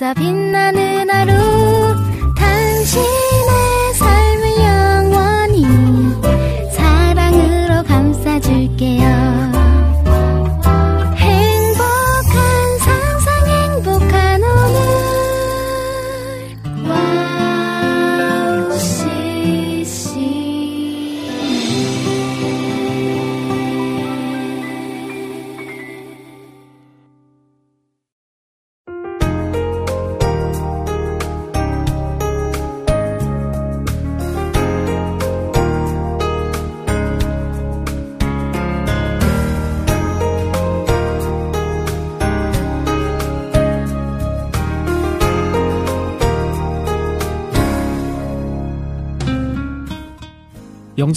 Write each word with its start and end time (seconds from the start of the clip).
있어 0.00 0.14
빛나는 0.14 1.10
하루 1.10 1.32
당신 2.34 3.19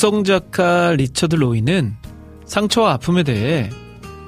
영성 0.04 0.26
작가 0.26 0.92
리처드 0.92 1.36
로이는 1.36 1.96
상처와 2.44 2.92
아픔에 2.92 3.24
대해 3.24 3.70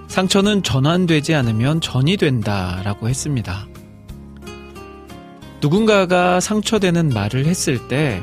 상처는 0.08 0.64
전환되지 0.64 1.34
않으면 1.34 1.82
전이 1.82 2.16
된다라고 2.16 3.10
했습니다. 3.10 3.68
누군가가 5.62 6.40
상처되는 6.40 7.10
말을 7.10 7.46
했을 7.46 7.90
때 7.90 8.22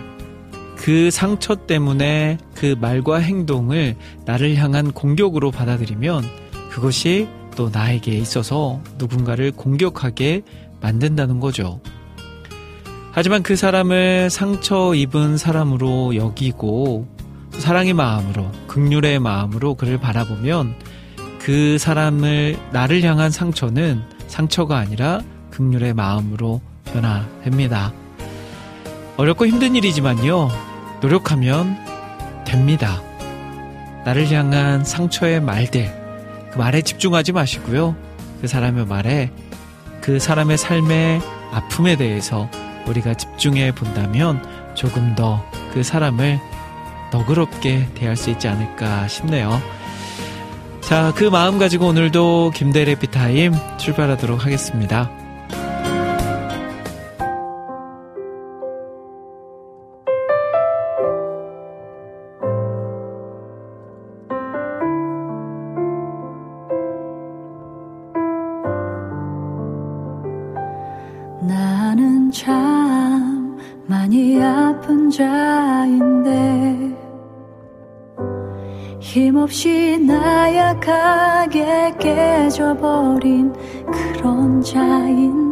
그 0.77 1.11
상처 1.11 1.55
때문에 1.55 2.39
그 2.55 2.75
말과 2.81 3.19
행동을 3.19 3.97
나를 4.25 4.57
향한 4.57 4.91
공격으로 4.91 5.51
받아들이면 5.51 6.25
그것이 6.71 7.29
또 7.55 7.69
나에게 7.69 8.13
있어서 8.13 8.81
누군가를 8.97 9.53
공격하게 9.53 10.43
만든다는 10.81 11.39
거죠. 11.39 11.81
하지만 13.13 13.43
그 13.43 13.57
사람을 13.57 14.31
상처 14.31 14.95
입은 14.95 15.37
사람으로 15.37 16.17
여기고 16.17 17.07
사랑의 17.59 17.93
마음으로, 17.93 18.51
극률의 18.67 19.19
마음으로 19.19 19.75
그를 19.75 19.99
바라보면 19.99 20.75
그 21.39 21.79
사람을, 21.79 22.59
나를 22.73 23.03
향한 23.03 23.31
상처는 23.31 24.03
상처가 24.27 24.79
아니라 24.79 25.21
극률의 25.51 25.95
마음으로 25.95 26.61
변화됩니다. 26.85 27.93
어렵고 29.17 29.47
힘든 29.47 29.77
일이지만요, 29.77 30.51
노력하면 31.01 31.77
됩니다. 32.45 33.01
나를 34.05 34.31
향한 34.33 34.85
상처의 34.85 35.41
말들, 35.41 36.51
그 36.53 36.59
말에 36.59 36.83
집중하지 36.83 37.33
마시고요. 37.33 37.95
그 38.41 38.49
사람의 38.49 38.87
말에, 38.87 39.31
그 40.01 40.19
사람의 40.19 40.59
삶의 40.59 41.21
아픔에 41.53 41.97
대해서 41.97 42.49
우리가 42.87 43.15
집중해 43.15 43.73
본다면 43.75 44.43
조금 44.75 45.15
더 45.15 45.41
그 45.73 45.83
사람을 45.83 46.39
너그럽게 47.13 47.89
대할 47.95 48.17
수 48.17 48.31
있지 48.31 48.49
않을까 48.49 49.07
싶네요. 49.09 49.61
자, 50.81 51.13
그 51.15 51.25
마음 51.25 51.59
가지고 51.59 51.87
오늘도 51.87 52.53
김대래 52.55 52.95
피타임 52.97 53.55
출발하도록 53.79 54.45
하겠습니다. 54.45 55.22
버린 83.23 83.53
그런 84.17 84.61
자인 84.63 85.52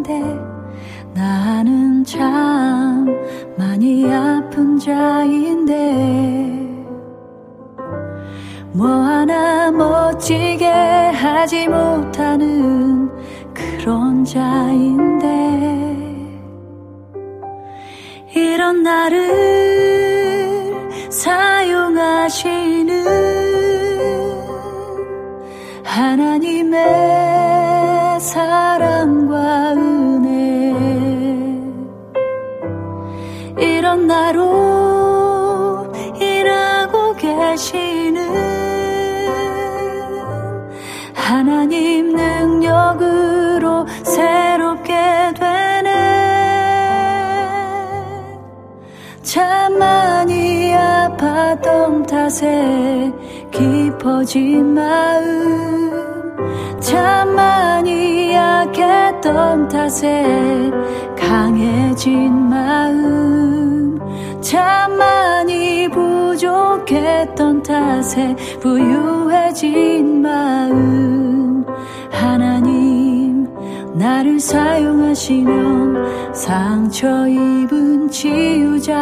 약했던 58.70 59.68
탓에 59.68 60.70
강해진 61.16 62.48
마음. 62.48 63.98
참 64.40 64.96
많이 64.96 65.88
부족했던 65.88 67.62
탓에 67.62 68.34
부유해진 68.60 70.22
마음. 70.22 71.64
하나님 72.10 73.48
나를 73.94 74.38
사용하시면 74.38 76.34
상처 76.34 77.26
입은 77.26 78.08
치유자. 78.10 78.94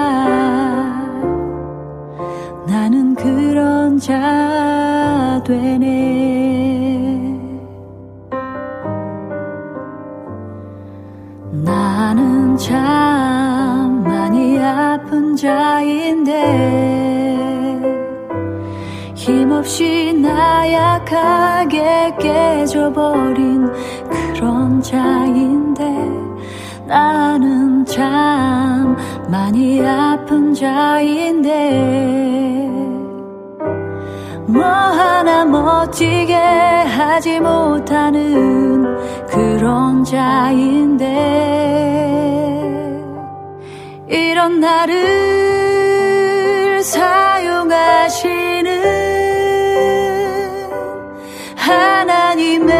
나는 2.67 3.15
그런 3.15 3.99
자 3.99 5.43
되네 5.47 6.68
나는 11.99 12.57
참 12.57 14.05
많이 14.05 14.57
아픈 14.57 15.35
자인데 15.35 16.33
힘없이 19.17 20.15
나약하게 20.15 22.15
깨져버린 22.21 23.69
그런 24.09 24.81
자인데 24.81 26.09
나는 26.87 27.85
참 27.85 28.97
많이 29.29 29.85
아픈 29.85 30.55
자인데 30.55 32.38
뭐 34.49 34.65
하나 34.65 35.45
멋지게 35.45 36.35
하지 36.35 37.39
못하는 37.39 38.83
그런 39.27 40.03
자인데 40.05 41.05
이런 44.09 44.61
나를 44.61 45.63
사용하시는 46.83 48.69
하나님의 51.57 52.79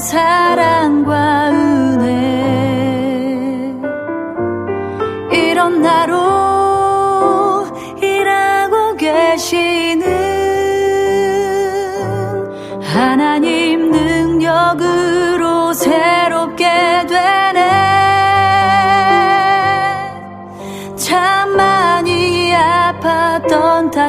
사랑과 0.00 1.50
은 1.50 1.69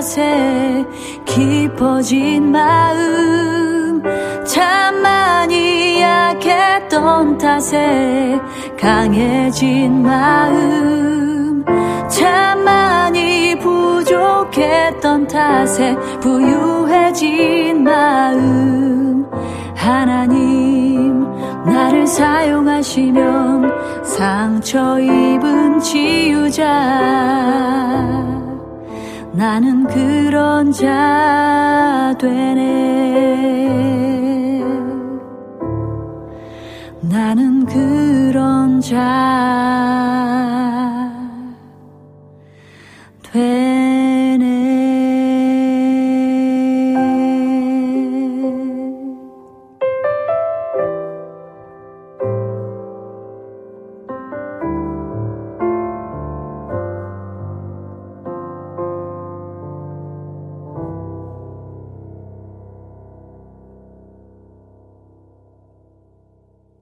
탓에 0.01 0.83
깊어진 1.25 2.51
마음. 2.51 4.01
참 4.47 4.99
많이 4.99 6.01
약했던 6.01 7.37
탓에 7.37 8.39
강해진 8.79 10.01
마음. 10.01 11.63
참 12.09 12.63
많이 12.63 13.53
부족했던 13.59 15.27
탓에 15.27 15.95
부유해진 16.19 17.83
마음. 17.83 19.27
하나님 19.75 21.27
나를 21.63 22.07
사용하시면 22.07 24.03
상처 24.03 24.99
입은 24.99 25.79
치유자 25.79 26.71
나는 29.33 29.87
그런 29.87 30.71
자 30.73 32.13
되네. 32.19 33.61
나는 37.01 37.65
그런 37.65 38.81
자 38.81 38.99
되네 43.23 43.70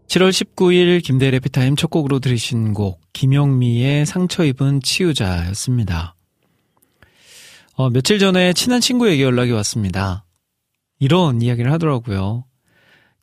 7월 0.09 0.31
19일 0.31 1.03
김대래 1.03 1.37
피타임 1.37 1.75
첫 1.75 1.91
곡으로 1.91 2.17
들으신 2.17 2.73
곡 2.73 2.99
김영미의 3.13 4.07
상처 4.07 4.43
입은 4.43 4.81
치유자였습니다. 4.81 6.15
어, 7.75 7.91
며칠 7.91 8.17
전에 8.17 8.53
친한 8.53 8.81
친구에게 8.81 9.21
연락이 9.21 9.51
왔습니다. 9.51 10.25
이런 10.97 11.43
이야기를 11.43 11.71
하더라고요. 11.71 12.45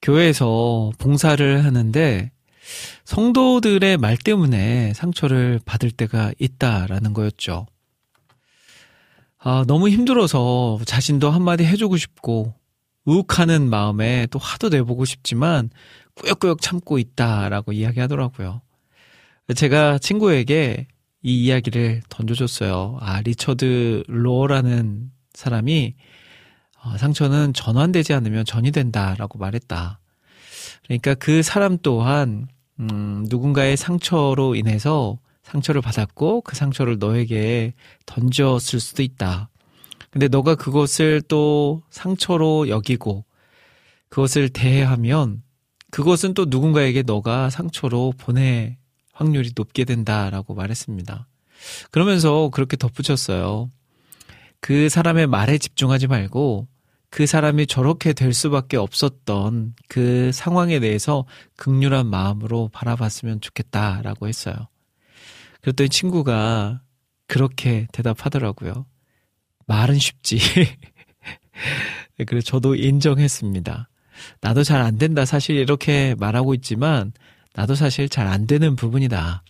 교회에서 0.01 0.93
봉사를 0.99 1.65
하는데 1.65 2.31
성도들의 3.05 3.97
말 3.97 4.17
때문에 4.17 4.93
상처를 4.95 5.59
받을 5.65 5.91
때가 5.91 6.31
있다라는 6.39 7.15
거였죠. 7.15 7.67
아, 9.39 9.65
너무 9.67 9.89
힘들어서 9.89 10.79
자신도 10.87 11.33
한마디 11.33 11.65
해주고 11.65 11.97
싶고 11.97 12.55
우욱하는 13.07 13.69
마음에 13.69 14.29
또 14.31 14.39
화도 14.39 14.69
내보고 14.69 15.05
싶지만 15.05 15.71
꾸역꾸역 16.17 16.61
참고 16.61 16.99
있다라고 16.99 17.73
이야기하더라고요. 17.73 18.63
제가 19.55 19.99
친구에게 19.99 20.89
이 21.23 21.45
이야기를 21.45 22.03
던져줬어요. 22.09 22.99
아, 23.01 23.21
리처드 23.21 24.05
로어라는 24.07 25.11
사람이 25.35 25.95
어, 26.83 26.97
상처는 26.99 27.53
전환되지 27.53 28.13
않으면 28.13 28.45
전이 28.45 28.71
된다라고 28.71 29.39
말했다. 29.39 29.99
그러니까 30.85 31.15
그 31.15 31.43
사람 31.43 31.79
또한 31.83 32.49
음, 32.79 33.27
누군가의 33.29 33.77
상처로 33.77 34.55
인해서 34.55 35.19
상처를 35.43 35.81
받았고 35.81 36.43
그 36.43 36.57
상처를 36.57 36.99
너에게 36.99 37.75
던졌을 38.05 38.81
수도 38.81 39.03
있다. 39.03 39.49
근데 40.11 40.29
너가 40.29 40.55
그것을 40.55 41.23
또 41.23 41.83
상처로 41.91 42.69
여기고 42.69 43.25
그것을 44.09 44.49
대하면 44.49 45.43
그것은 45.91 46.35
또 46.35 46.47
누군가에게 46.49 47.03
너가 47.03 47.51
상처로 47.51 48.13
보낼 48.19 48.77
확률이 49.13 49.51
높게 49.55 49.85
된다라고 49.85 50.55
말했습니다. 50.55 51.27
그러면서 51.91 52.51
그렇게 52.53 52.77
덧붙였어요. 52.77 53.71
그 54.61 54.89
사람의 54.89 55.27
말에 55.27 55.59
집중하지 55.59 56.07
말고 56.07 56.69
그 57.09 57.27
사람이 57.27 57.67
저렇게 57.67 58.13
될 58.13 58.35
수밖에 58.35 58.77
없었던 58.77 59.75
그 59.89 60.33
상황에 60.33 60.81
대해서 60.81 61.25
극률한 61.57 62.09
마음으로 62.09 62.69
바라봤으면 62.73 63.41
좋겠다라고 63.41 64.29
했어요. 64.29 64.55
그랬더니 65.63 65.89
친구가 65.89 66.83
그렇게 67.27 67.87
대답하더라고요. 67.93 68.87
말은 69.67 69.99
쉽지. 69.99 70.39
그래서 72.27 72.45
저도 72.45 72.75
인정했습니다. 72.75 73.89
나도 74.41 74.63
잘 74.65 74.81
안 74.81 74.99
된다. 74.99 75.25
사실 75.25 75.57
이렇게 75.57 76.15
말하고 76.19 76.55
있지만 76.55 77.13
나도 77.55 77.75
사실 77.75 78.09
잘 78.09 78.27
안 78.27 78.47
되는 78.47 78.77
부분이다. 78.77 79.43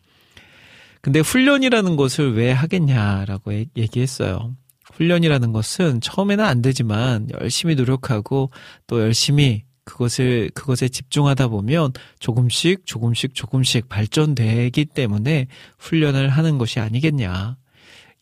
근데 1.00 1.20
훈련이라는 1.20 1.96
것을 1.96 2.34
왜 2.34 2.50
하겠냐라고 2.52 3.52
얘기했어요. 3.76 4.54
훈련이라는 4.94 5.52
것은 5.52 6.00
처음에는 6.00 6.44
안 6.44 6.62
되지만 6.62 7.28
열심히 7.40 7.74
노력하고 7.74 8.50
또 8.86 9.00
열심히 9.00 9.64
그것을 9.84 10.50
그것에 10.54 10.88
집중하다 10.88 11.46
보면 11.48 11.92
조금씩 12.18 12.86
조금씩 12.86 13.34
조금씩 13.34 13.88
발전되기 13.88 14.86
때문에 14.86 15.46
훈련을 15.78 16.28
하는 16.28 16.58
것이 16.58 16.80
아니겠냐. 16.80 17.56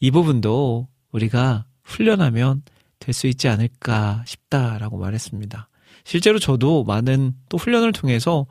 이 0.00 0.10
부분도 0.10 0.88
우리가 1.12 1.64
훈련하면 1.84 2.62
될 2.98 3.14
수 3.14 3.26
있지 3.26 3.48
않을까 3.48 4.24
싶다라고 4.26 4.98
말했습니다. 4.98 5.68
실제로 6.04 6.38
저도 6.38 6.84
많은 6.84 7.34
또 7.48 7.56
훈련을 7.56 7.92
통해서 7.92 8.46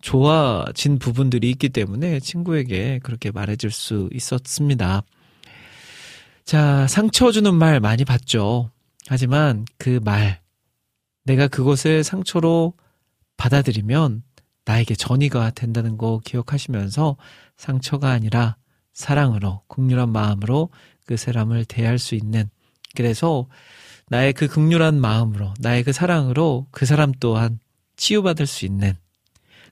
좋아진 0.00 0.98
부분들이 0.98 1.50
있기 1.50 1.68
때문에 1.68 2.20
친구에게 2.20 3.00
그렇게 3.02 3.30
말해줄 3.30 3.70
수 3.70 4.08
있었습니다. 4.12 5.02
자, 6.44 6.86
상처 6.88 7.30
주는 7.30 7.54
말 7.54 7.80
많이 7.80 8.04
봤죠. 8.04 8.70
하지만 9.06 9.64
그 9.78 10.00
말, 10.02 10.40
내가 11.24 11.48
그것을 11.48 12.02
상처로 12.02 12.74
받아들이면 13.36 14.22
나에게 14.64 14.94
전이가 14.94 15.50
된다는 15.50 15.96
거 15.96 16.20
기억하시면서 16.24 17.16
상처가 17.56 18.10
아니라 18.10 18.56
사랑으로, 18.92 19.62
국률한 19.68 20.10
마음으로 20.10 20.70
그 21.06 21.16
사람을 21.16 21.64
대할 21.64 21.98
수 21.98 22.14
있는 22.14 22.48
그래서 22.94 23.48
나의 24.08 24.32
그 24.32 24.46
극률한 24.48 25.00
마음으로, 25.00 25.54
나의 25.60 25.84
그 25.84 25.92
사랑으로 25.92 26.66
그 26.70 26.86
사람 26.86 27.12
또한 27.20 27.58
치유받을 27.96 28.46
수 28.46 28.64
있는, 28.66 28.94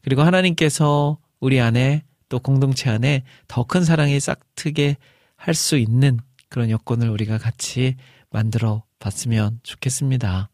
그리고 0.02 0.22
하나님께서 0.22 1.18
우리 1.40 1.60
안에 1.60 2.04
또 2.28 2.38
공동체 2.38 2.88
안에 2.90 3.24
더 3.48 3.64
큰 3.64 3.84
사랑이 3.84 4.18
싹트게 4.20 4.96
할 5.36 5.54
수 5.54 5.76
있는 5.76 6.18
그런 6.48 6.70
여건을 6.70 7.08
우리가 7.08 7.38
같이 7.38 7.96
만들어 8.30 8.84
봤으면 8.98 9.60
좋겠습니다. 9.62 10.50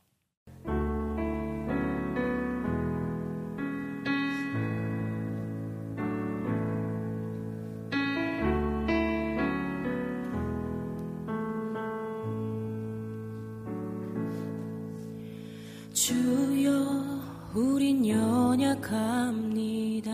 연약합니다. 18.76 20.12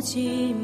넘어 0.00 0.59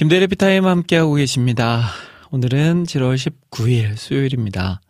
김대래 0.00 0.26
피타임 0.26 0.64
함께하고 0.64 1.16
계십니다. 1.16 1.90
오늘은 2.30 2.84
7월 2.84 3.16
19일 3.16 3.98
수요일입니다. 3.98 4.80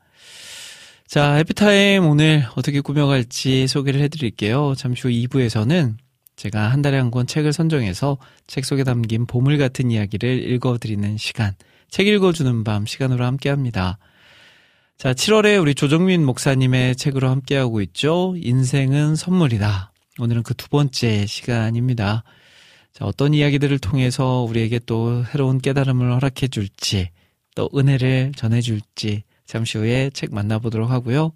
자, 1.08 1.32
해피타임 1.32 2.06
오늘 2.06 2.46
어떻게 2.54 2.80
꾸며갈지 2.80 3.66
소개를 3.66 4.00
해드릴게요. 4.02 4.74
잠시 4.76 5.02
후 5.02 5.08
2부에서는 5.08 5.96
제가 6.36 6.68
한 6.70 6.80
달에 6.80 6.96
한 6.96 7.10
권 7.10 7.26
책을 7.26 7.52
선정해서 7.52 8.18
책 8.46 8.64
속에 8.64 8.84
담긴 8.84 9.26
보물 9.26 9.58
같은 9.58 9.90
이야기를 9.90 10.48
읽어드리는 10.52 11.16
시간, 11.16 11.54
책 11.90 12.06
읽어주는 12.06 12.62
밤 12.62 12.86
시간으로 12.86 13.24
함께합니다. 13.24 13.98
자, 14.96 15.12
7월에 15.12 15.60
우리 15.60 15.74
조정민 15.74 16.24
목사님의 16.24 16.94
책으로 16.94 17.28
함께하고 17.28 17.80
있죠. 17.80 18.36
인생은 18.36 19.16
선물이다. 19.16 19.90
오늘은 20.20 20.44
그 20.44 20.54
두 20.54 20.68
번째 20.68 21.26
시간입니다. 21.26 22.22
자, 22.92 23.04
어떤 23.04 23.34
이야기들을 23.34 23.78
통해서 23.78 24.46
우리에게 24.48 24.80
또 24.80 25.24
새로운 25.24 25.60
깨달음을 25.60 26.12
허락해 26.12 26.48
줄지, 26.48 27.10
또 27.54 27.70
은혜를 27.74 28.32
전해 28.36 28.60
줄지, 28.60 29.24
잠시 29.46 29.78
후에 29.78 30.10
책 30.10 30.34
만나보도록 30.34 30.90
하고요. 30.90 31.32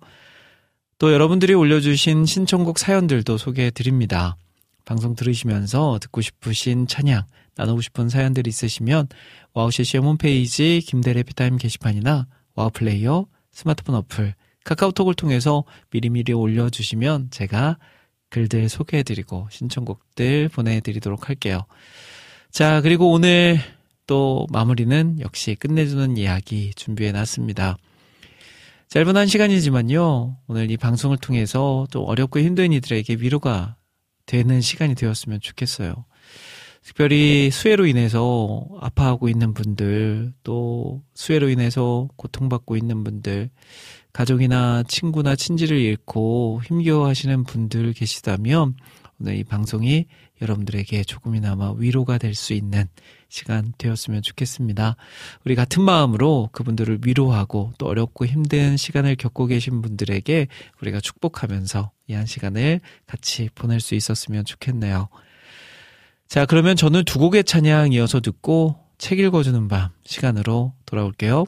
또 0.99 1.13
여러분들이 1.13 1.55
올려주신 1.55 2.27
신청곡 2.27 2.79
사연들도 2.79 3.39
소개해 3.39 3.71
드립니다. 3.71 4.37
방송 4.85 5.15
들으시면서 5.15 5.99
듣고 6.01 6.21
싶으신 6.21 6.87
찬양, 6.87 7.25
나누고 7.57 7.81
싶은 7.81 8.09
사연들 8.09 8.47
있으시면 8.47 9.09
와우 9.53 9.71
CCM 9.71 10.05
홈페이지 10.05 10.83
김대일의 10.85 11.23
해피타임 11.23 11.57
게시판이나 11.57 12.27
와우 12.55 12.71
플레이어, 12.71 13.27
스마트폰 13.53 13.95
어플, 13.97 14.35
카카오톡을 14.65 15.15
통해서 15.15 15.65
미리미리 15.91 16.33
올려주시면 16.33 17.31
제가 17.31 17.79
글들 18.35 18.69
소개해드리고 18.69 19.47
신청곡들 19.49 20.49
보내드리도록 20.49 21.29
할게요. 21.29 21.67
자, 22.51 22.81
그리고 22.81 23.13
오늘 23.13 23.61
또 24.09 24.49
마무리는 24.51 25.21
역시 25.21 25.55
끝내주는 25.55 26.17
이야기 26.17 26.73
준비해놨습니다. 26.75 27.77
짧은 28.89 29.17
한 29.17 29.29
시간이지만요, 29.29 30.37
오늘 30.49 30.73
이 30.73 30.77
방송을 30.77 31.19
통해서 31.19 31.87
또 31.93 32.03
어렵고 32.03 32.41
힘든 32.41 32.73
이들에게 32.73 33.19
위로가 33.21 33.77
되는 34.27 34.61
시간이 34.61 34.97
되었으면 34.97 35.41
좋겠어요. 35.41 36.05
특별히 36.83 37.53
수해로 37.53 37.87
인해서 37.87 38.67
아파하고 38.81 39.29
있는 39.29 39.55
분들, 39.55 40.33
또 40.43 41.05
수해로 41.15 41.51
인해서 41.51 42.09
고통받고 42.17 42.77
있는 42.77 43.05
분들, 43.05 43.51
가족이나 44.15 44.85
친구나 44.89 45.37
친지를 45.37 45.77
잃고 45.79 46.63
힘겨워하시는 46.65 47.45
분들 47.45 47.93
계시다면 47.93 48.77
오늘 49.21 49.37
이 49.37 49.45
방송이 49.45 50.07
여러분들에게 50.41 51.05
조금이나마 51.05 51.73
위로가 51.77 52.19
될 52.19 52.35
수 52.35 52.53
있는 52.55 52.87
시간 53.29 53.73
되었으면 53.79 54.23
좋겠습니다. 54.23 54.97
우리 55.45 55.55
같은 55.57 55.83
마음으로 55.83 56.49
그분들을 56.53 57.01
위로하고 57.05 57.73
또 57.79 57.87
어렵고 57.87 58.27
힘든 58.27 58.77
시간을 58.77 59.17
겪고 59.17 59.47
계신 59.47 59.83
분들에게 59.83 60.47
우리가 60.81 61.01
축복하면서 61.01 61.91
이 62.09 62.15
한 62.15 62.27
시간을 62.27 62.81
같이 63.07 63.49
보낼 63.55 63.81
수 63.81 63.95
있었으면 63.97 64.45
좋겠네요. 64.45 65.09
자, 66.29 66.47
그러면 66.47 66.77
저는 66.77 67.05
두 67.05 67.19
곡의 67.19 67.45
찬양 67.45 67.93
이어서 67.93 68.21
듣고 68.21 68.77
책 68.99 69.19
읽어주는 69.19 69.67
밤 69.69 69.91
시간으로 70.05 70.75
돌아올게요. 70.87 71.47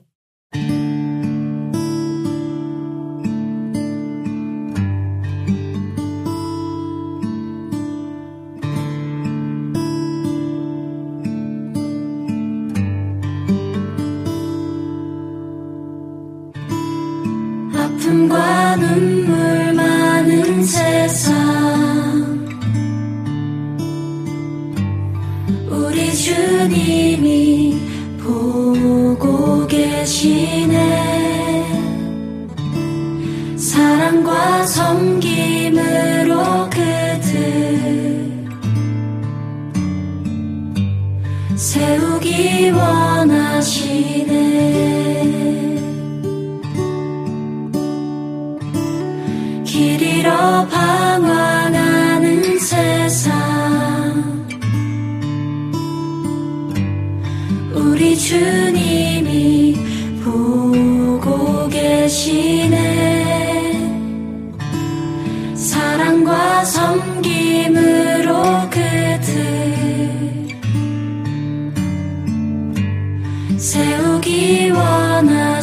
세우기 74.17 74.71
원하 74.71 75.61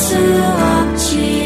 수 0.00 0.16
없지 0.16 1.39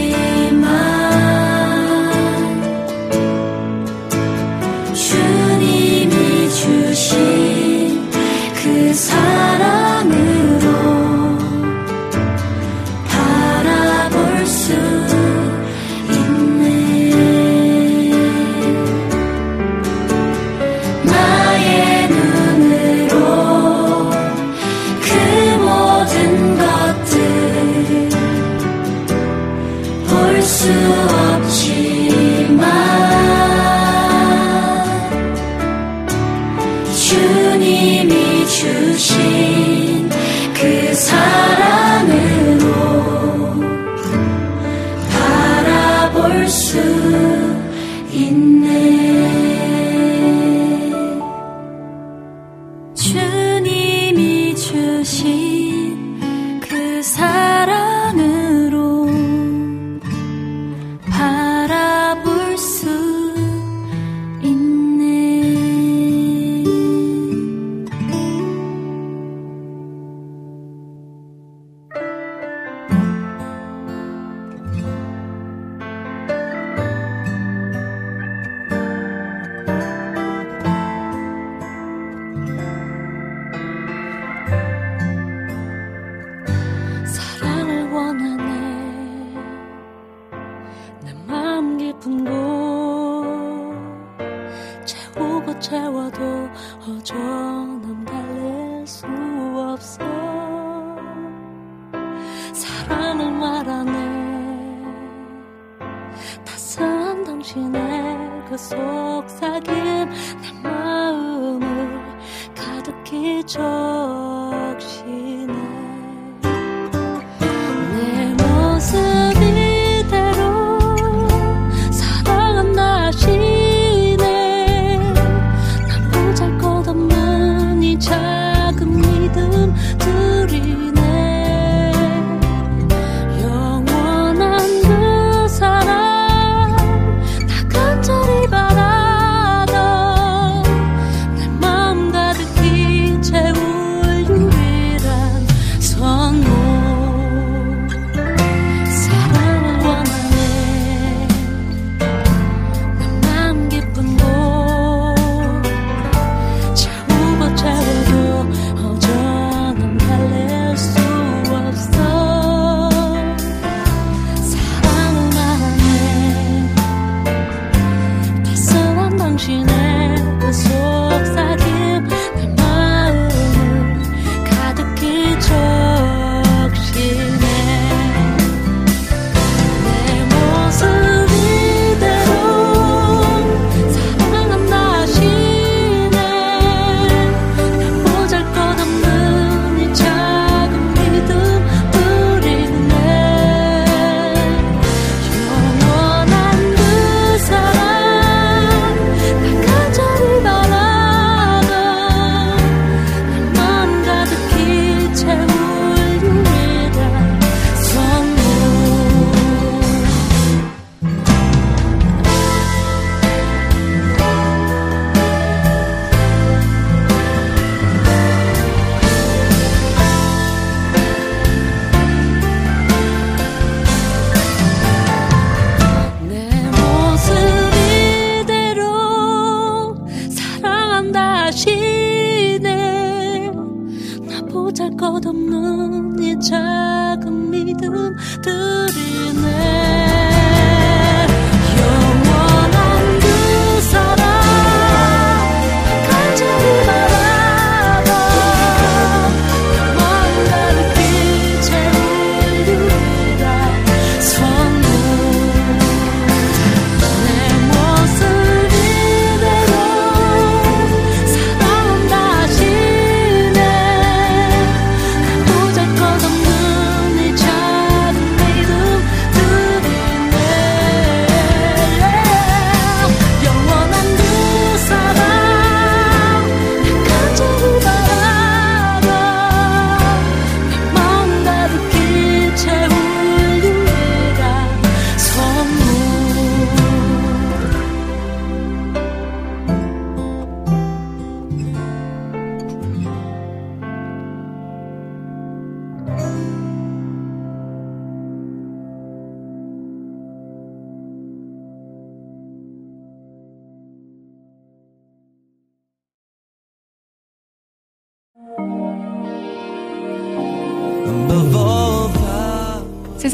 가 113.47 114.24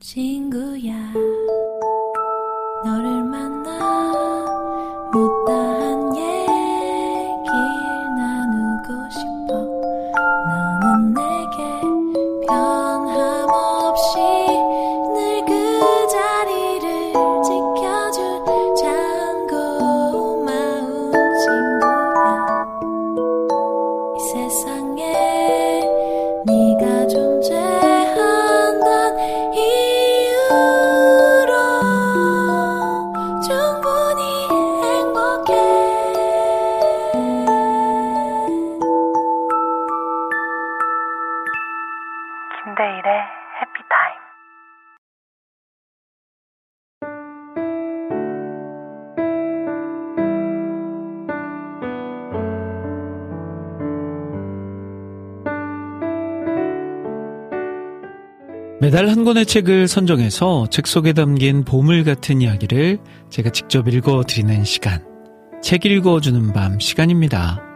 친구야 0.00 1.33
김대일의 42.64 42.96
해피타임. 43.60 44.24
매달 58.80 59.08
한 59.08 59.24
권의 59.24 59.44
책을 59.44 59.86
선정해서 59.86 60.66
책 60.70 60.86
속에 60.86 61.12
담긴 61.12 61.64
보물 61.64 62.04
같은 62.04 62.40
이야기를 62.40 62.98
제가 63.28 63.50
직접 63.50 63.88
읽어드리는 63.88 64.64
시간. 64.64 65.04
책 65.62 65.84
읽어주는 65.84 66.54
밤 66.54 66.80
시간입니다. 66.80 67.73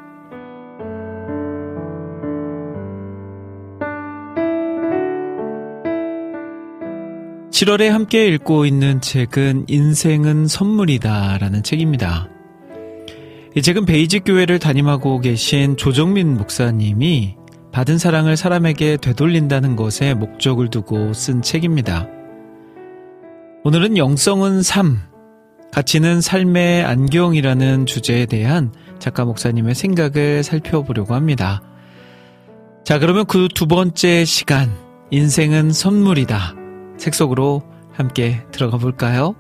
7월에 7.59 7.88
함께 7.88 8.29
읽고 8.29 8.66
있는 8.66 9.01
책은 9.01 9.64
인생은 9.66 10.47
선물이다 10.47 11.38
라는 11.38 11.64
책입니다. 11.64 12.29
이 13.57 13.62
책은 13.62 13.85
베이직 13.85 14.23
교회를 14.25 14.61
담임하고 14.61 15.18
계신 15.18 15.77
조정민 15.77 16.35
목사님이 16.35 17.35
받은 17.73 17.99
사랑을 17.99 18.37
사람에게 18.37 18.99
되돌린다는 18.99 19.75
것에 19.75 20.14
목적을 20.14 20.71
두고 20.71 21.12
쓴 21.14 21.42
책입니다. 21.42 22.07
오늘은 23.64 23.97
영성은 23.97 24.62
삶, 24.62 25.01
가치는 25.73 26.21
삶의 26.21 26.85
안경이라는 26.85 27.87
주제에 27.87 28.27
대한 28.27 28.73
작가 29.01 29.25
목사님의 29.25 29.75
생각을 29.75 30.44
살펴보려고 30.44 31.16
합니다. 31.16 31.61
자, 32.85 33.01
그러면 33.01 33.27
그 33.27 33.49
두 33.53 33.66
번째 33.66 34.25
시간, 34.25 34.71
인생은 35.11 35.73
선물이다. 35.73 36.58
책 36.98 37.14
속으로 37.14 37.62
함께 37.92 38.42
들어가 38.52 38.76
볼까요? 38.76 39.34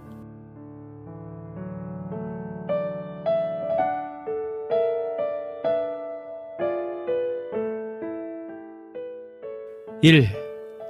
1. 10.00 10.28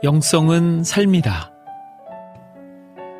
영성은 0.04 0.84
삶이다. 0.84 1.52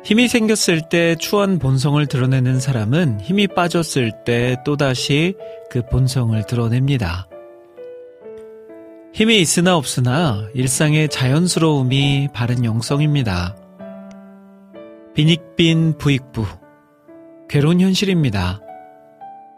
힘이 0.03 0.27
생겼을 0.27 0.87
때 0.89 1.15
추한 1.15 1.59
본성을 1.59 2.05
드러내는 2.07 2.59
사람은 2.59 3.21
힘이 3.21 3.47
빠졌을 3.47 4.11
때 4.23 4.57
또다시 4.63 5.35
그 5.69 5.81
본성을 5.85 6.41
드러냅니다. 6.45 7.28
힘이 9.13 9.41
있으나 9.41 9.75
없으나 9.75 10.47
일상의 10.53 11.09
자연스러움이 11.09 12.29
바른 12.33 12.63
영성입니다. 12.63 13.55
빈익빈 15.15 15.97
부익부. 15.97 16.45
괴로운 17.49 17.81
현실입니다. 17.81 18.61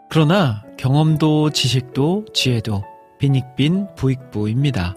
그러나 0.08 0.64
경험도 0.78 1.50
지식도 1.50 2.26
지혜도 2.32 2.82
빈익빈 3.18 3.88
부익부입니다. 3.94 4.96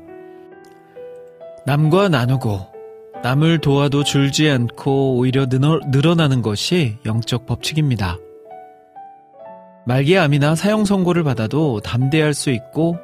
남과 1.65 2.09
나누고 2.09 2.75
남을 3.21 3.59
도와도 3.59 4.03
줄지 4.03 4.49
않고 4.49 5.17
오히려 5.17 5.47
늘어, 5.47 5.79
늘어나는 5.91 6.41
것이 6.41 6.97
영적 7.05 7.45
법칙입니다. 7.45 8.17
말기 9.85 10.17
암이나 10.17 10.55
사형 10.55 10.85
선고를 10.85 11.23
받아도 11.23 11.79
담대할 11.81 12.33
수 12.33 12.49
있고 12.49 12.97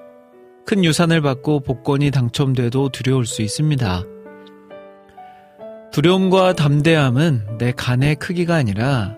큰 0.66 0.84
유산을 0.86 1.22
받고 1.22 1.62
복권이 1.62 2.12
당첨돼도 2.12 2.90
두려울 2.90 3.26
수 3.26 3.42
있습니다. 3.42 4.04
두려움과 5.92 6.54
담대함은 6.54 7.58
내 7.58 7.72
간의 7.72 8.16
크기가 8.16 8.56
아니라 8.56 9.16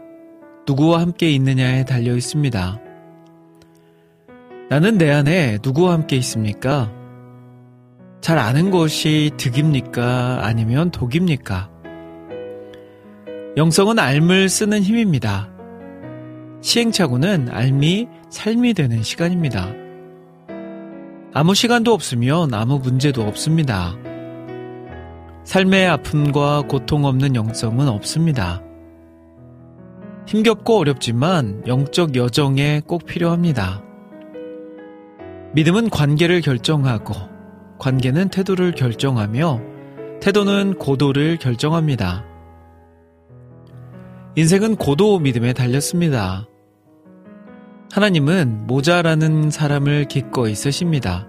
누구와 0.68 1.02
함께 1.02 1.32
있느냐에 1.32 1.86
달려 1.86 2.16
있습니다. 2.16 2.80
나는 4.70 4.98
내 4.98 5.12
안에 5.12 5.60
누구와 5.62 5.94
함께 5.94 6.16
있습니까? 6.18 6.92
잘 8.22 8.40
아는 8.40 8.72
것이 8.72 9.32
득입니까? 9.38 10.40
아니면 10.42 10.90
독입니까? 10.90 11.70
영성은 13.58 14.00
알을 14.00 14.50
쓰는 14.50 14.82
힘입니다. 14.82 15.52
시행착오는 16.62 17.50
알미 17.52 18.08
삶이 18.32 18.74
되는 18.74 19.04
시간입니다. 19.04 19.83
아무 21.36 21.56
시간도 21.56 21.92
없으면 21.94 22.54
아무 22.54 22.78
문제도 22.78 23.24
없습니다. 23.24 23.96
삶의 25.46 25.88
아픔과 25.88 26.68
고통 26.68 27.06
없는 27.06 27.36
영성은 27.36 27.88
없습니다. 27.88 28.62
힘겹고 30.28 30.78
어렵지만 30.78 31.64
영적 31.66 32.16
여정에 32.16 32.82
꼭 32.86 33.08
필요합니다. 33.08 33.82
믿음은 35.56 35.90
관계를 35.90 36.42
결정하고, 36.42 37.16
관계는 37.80 38.30
태도를 38.30 38.74
결정하며, 38.74 39.60
태도는 40.22 40.76
고도를 40.76 41.38
결정합니다. 41.38 42.26
인생은 44.36 44.76
고도 44.76 45.18
믿음에 45.18 45.54
달렸습니다. 45.54 46.48
하나님은 47.94 48.66
모자라는 48.66 49.52
사람을 49.52 50.06
기꺼이 50.06 50.56
쓰십니다. 50.56 51.28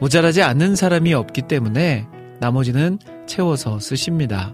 모자라지 0.00 0.42
않는 0.42 0.74
사람이 0.74 1.14
없기 1.14 1.42
때문에 1.42 2.08
나머지는 2.40 2.98
채워서 3.24 3.78
쓰십니다. 3.78 4.52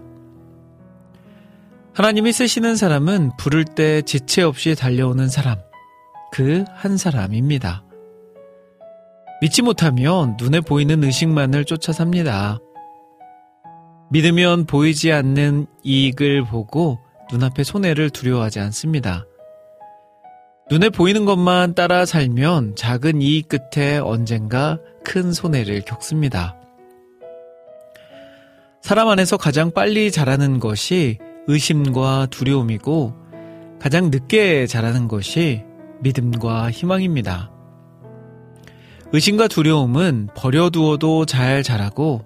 하나님이 1.95 2.31
쓰시는 2.31 2.75
사람은 2.75 3.31
부를 3.35 3.65
때 3.65 4.03
지체 4.03 4.43
없이 4.43 4.75
달려오는 4.75 5.27
사람, 5.27 5.57
그 6.31 6.63
한 6.75 6.97
사람입니다. 6.97 7.83
믿지 9.41 9.63
못하면 9.63 10.37
눈에 10.39 10.61
보이는 10.61 11.03
의식만을 11.03 11.65
쫓아 11.65 11.93
삽니다. 11.93 12.59
믿으면 14.11 14.67
보이지 14.67 15.11
않는 15.11 15.65
이익을 15.81 16.45
보고 16.45 16.99
눈앞의 17.31 17.65
손해를 17.65 18.11
두려워하지 18.11 18.59
않습니다. 18.59 19.25
눈에 20.67 20.89
보이는 20.89 21.25
것만 21.25 21.75
따라 21.75 22.07
살면 22.07 22.75
작은 22.75 23.21
이익 23.21 23.49
끝에 23.49 23.99
언젠가 23.99 24.79
큰 25.03 25.31
손해를 25.31 25.81
겪습니다. 25.81 26.55
사람 28.81 29.09
안에서 29.09 29.37
가장 29.37 29.69
빨리 29.69 30.11
자라는 30.11 30.59
것이 30.59 31.19
의심과 31.45 32.27
두려움이고 32.31 33.13
가장 33.79 34.09
늦게 34.09 34.65
자라는 34.65 35.07
것이 35.07 35.63
믿음과 36.01 36.71
희망입니다. 36.71 37.51
의심과 39.13 39.47
두려움은 39.47 40.29
버려두어도 40.35 41.27
잘 41.27 41.61
자라고 41.61 42.25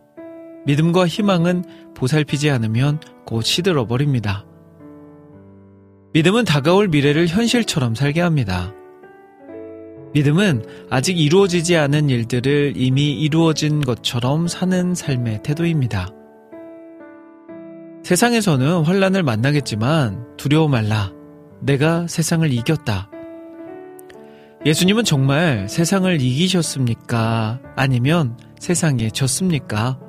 믿음과 0.66 1.08
희망은 1.08 1.66
보살피지 1.94 2.50
않으면 2.50 3.02
곧 3.26 3.42
시들어 3.42 3.86
버립니다. 3.86 4.46
믿음은 6.14 6.46
다가올 6.46 6.88
미래를 6.88 7.28
현실처럼 7.28 7.94
살게 7.94 8.22
합니다. 8.22 8.74
믿음은 10.14 10.66
아직 10.90 11.20
이루어지지 11.20 11.76
않은 11.78 12.10
일들을 12.10 12.74
이미 12.76 13.14
이루어진 13.14 13.82
것처럼 13.82 14.48
사는 14.48 14.96
삶의 14.96 15.44
태도입니다. 15.44 16.10
세상에서는 18.04 18.86
환란을 18.86 19.22
만나겠지만 19.22 20.36
두려워 20.38 20.68
말라. 20.68 21.14
내가 21.62 22.08
세상을 22.08 22.52
이겼다. 22.52 23.12
예수님은 24.66 25.04
정말 25.04 25.70
세상을 25.70 26.20
이기셨습니까? 26.20 27.62
아니면 27.76 28.36
세상에 28.58 29.10
졌습니까? 29.10 30.00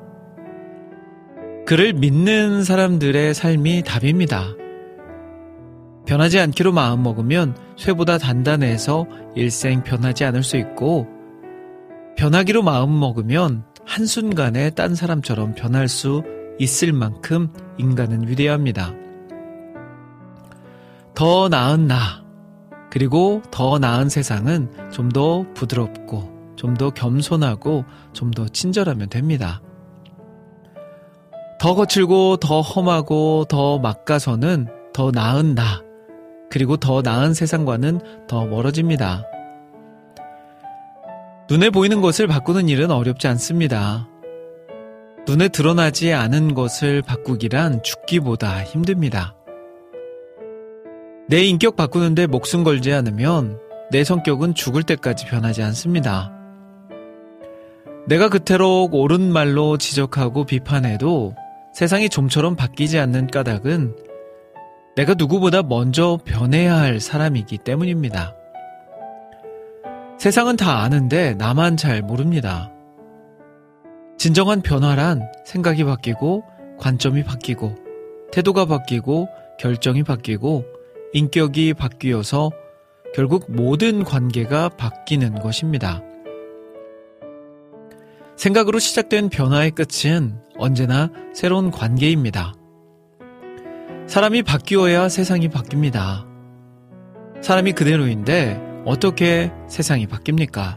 그를 1.67 1.93
믿는 1.93 2.65
사람들의 2.65 3.35
삶이 3.35 3.83
답입니다. 3.85 4.55
변하지 6.07 6.41
않기로 6.41 6.73
마음먹으면 6.73 7.57
쇠보다 7.77 8.19
단단해서 8.19 9.07
일생 9.37 9.83
변하지 9.83 10.25
않을 10.25 10.43
수 10.43 10.57
있고, 10.57 11.07
변하기로 12.17 12.63
마음먹으면 12.63 13.65
한순간에 13.87 14.71
딴 14.71 14.95
사람처럼 14.95 15.55
변할 15.55 15.89
수 15.89 16.23
있을 16.59 16.93
만큼 16.93 17.53
인간은 17.79 18.29
위대합니다. 18.29 18.93
더 21.15 21.49
나은 21.49 21.87
나, 21.87 22.25
그리고 22.91 23.43
더 23.51 23.79
나은 23.79 24.09
세상은 24.09 24.71
좀 24.91 25.11
더 25.11 25.45
부드럽고, 25.55 26.55
좀 26.57 26.75
더 26.75 26.91
겸손하고, 26.91 27.85
좀 28.13 28.31
더 28.33 28.49
친절하면 28.49 29.09
됩니다. 29.09 29.63
더 31.59 31.75
거칠고, 31.75 32.39
더 32.39 32.61
험하고, 32.61 33.45
더 33.49 33.79
막가서는 33.79 34.69
더 34.93 35.11
나은 35.11 35.55
나, 35.55 35.83
그리고 36.51 36.77
더 36.77 37.01
나은 37.01 37.33
세상과는 37.33 38.27
더 38.29 38.45
멀어집니다. 38.45 39.25
눈에 41.49 41.71
보이는 41.71 42.01
것을 42.01 42.27
바꾸는 42.27 42.69
일은 42.69 42.91
어렵지 42.91 43.29
않습니다. 43.29 44.09
눈에 45.27 45.49
드러나지 45.49 46.13
않은 46.13 46.55
것을 46.55 47.03
바꾸기란 47.03 47.83
죽기보다 47.83 48.65
힘듭니다. 48.65 49.35
내 51.29 51.45
인격 51.45 51.77
바꾸는데 51.77 52.27
목숨 52.27 52.65
걸지 52.65 52.93
않으면 52.93 53.59
내 53.93 54.03
성격은 54.03 54.55
죽을 54.55 54.83
때까지 54.83 55.27
변하지 55.27 55.63
않습니다. 55.63 56.33
내가 58.07 58.29
그토록 58.29 58.95
옳은 58.95 59.33
말로 59.33 59.77
지적하고 59.77 60.45
비판해도 60.45 61.35
세상이 61.75 62.09
좀처럼 62.09 62.57
바뀌지 62.57 62.99
않는 62.99 63.29
까닭은 63.29 64.10
내가 64.97 65.15
누구보다 65.15 65.63
먼저 65.63 66.19
변해야 66.25 66.77
할 66.77 67.01
사람이기 67.01 67.59
때문입니다. 67.59 68.35
세상은 70.19 70.57
다 70.57 70.83
아는데 70.83 71.35
나만 71.35 71.77
잘 71.77 72.03
모릅니다. 72.03 72.71
진정한 74.19 74.61
변화란 74.61 75.33
생각이 75.47 75.85
바뀌고 75.85 76.45
관점이 76.79 77.25
바뀌고 77.25 77.75
태도가 78.33 78.67
바뀌고 78.67 79.29
결정이 79.59 80.03
바뀌고 80.03 80.65
인격이 81.15 81.75
바뀌어서 81.75 82.51
결국 83.15 83.51
모든 83.51 84.05
관계가 84.05 84.71
바뀌는 84.71 85.41
것입니다. 85.41 86.03
생각으로 88.37 88.79
시작된 88.79 89.29
변화의 89.29 89.73
끝은 89.73 90.39
언제나 90.59 91.11
새로운 91.35 91.71
관계입니다. 91.71 92.55
사람이 94.11 94.43
바뀌어야 94.43 95.09
세상이 95.09 95.49
바뀝니다. 95.51 96.27
사람이 97.43 97.75
그대로인데 97.75 98.61
어떻게 98.85 99.53
세상이 99.69 100.09
바뀝니까? 100.09 100.75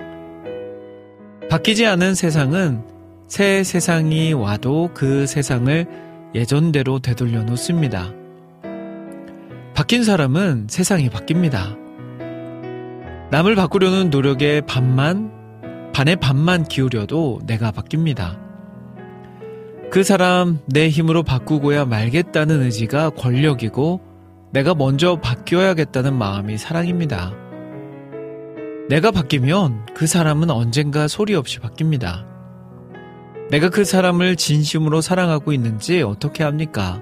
바뀌지 1.50 1.88
않은 1.88 2.14
세상은 2.14 2.84
새 3.28 3.64
세상이 3.64 4.34
와도 4.34 4.92
그 4.94 5.26
세상을 5.26 5.88
예전대로 6.36 7.00
되돌려 7.00 7.42
놓습니다. 7.42 8.14
바뀐 9.74 10.04
사람은 10.04 10.68
세상이 10.70 11.10
바뀝니다. 11.10 11.76
남을 13.32 13.56
바꾸려는 13.56 14.12
노력에 14.12 14.62
반만, 14.62 15.32
반의 15.92 16.18
반만 16.18 16.66
기울여도 16.66 17.42
내가 17.48 17.72
바뀝니다. 17.72 18.43
그 19.94 20.02
사람 20.02 20.58
내 20.66 20.90
힘으로 20.90 21.22
바꾸고야 21.22 21.86
말겠다는 21.86 22.64
의지가 22.64 23.12
권력이고 23.12 24.02
내가 24.52 24.74
먼저 24.74 25.18
바뀌어야겠다는 25.18 26.18
마음이 26.18 26.58
사랑입니다. 26.58 27.32
내가 28.90 29.12
바뀌면 29.12 29.86
그 29.94 30.08
사람은 30.08 30.50
언젠가 30.50 31.08
소리 31.08 31.36
없이 31.36 31.60
바뀝니다. 31.60 32.26
내가 33.52 33.70
그 33.70 33.86
사람을 33.86 34.36
진심으로 34.36 35.00
사랑하고 35.02 35.54
있는지 35.54 36.02
어떻게 36.02 36.44
합니까? 36.44 37.00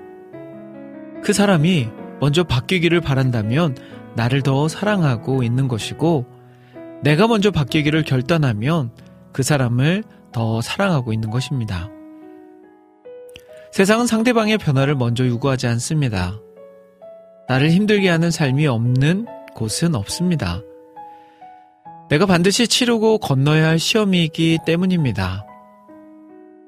그 1.24 1.32
사람이 1.32 1.88
먼저 2.20 2.44
바뀌기를 2.44 3.00
바란다면 3.00 3.78
나를 4.18 4.42
더 4.42 4.68
사랑하고 4.68 5.44
있는 5.44 5.70
것이고, 5.70 6.26
내가 7.04 7.28
먼저 7.28 7.52
바뀌기를 7.52 8.04
결단하면 8.04 8.92
그 9.32 9.44
사람을 9.44 10.04
더 10.34 10.60
사랑하고 10.60 11.14
있는 11.14 11.30
것입니다. 11.30 11.90
세상은 13.72 14.06
상대방의 14.06 14.58
변화를 14.58 14.96
먼저 14.96 15.26
요구하지 15.26 15.66
않습니다. 15.68 16.38
나를 17.48 17.72
힘들게 17.72 18.10
하는 18.10 18.30
삶이 18.30 18.68
없는 18.68 19.26
곳은 19.56 19.96
없습니다. 19.96 20.62
내가 22.10 22.26
반드시 22.26 22.68
치르고 22.68 23.20
건너야 23.20 23.68
할 23.68 23.80
시험이기 23.80 24.60
때문입니다. 24.66 25.46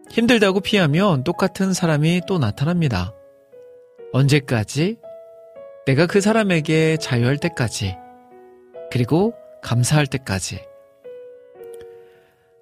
힘들다고 0.10 0.62
피하면 0.62 1.26
똑같은 1.26 1.74
사람이 1.74 2.22
또 2.26 2.40
나타납니다. 2.40 3.14
언제까지? 4.14 4.98
내가 5.86 6.06
그 6.06 6.22
사람에게 6.22 6.96
자유할 6.98 7.38
때까지. 7.38 7.98
그리고 8.90 9.34
감사할 9.62 10.08
때까지. 10.08 10.62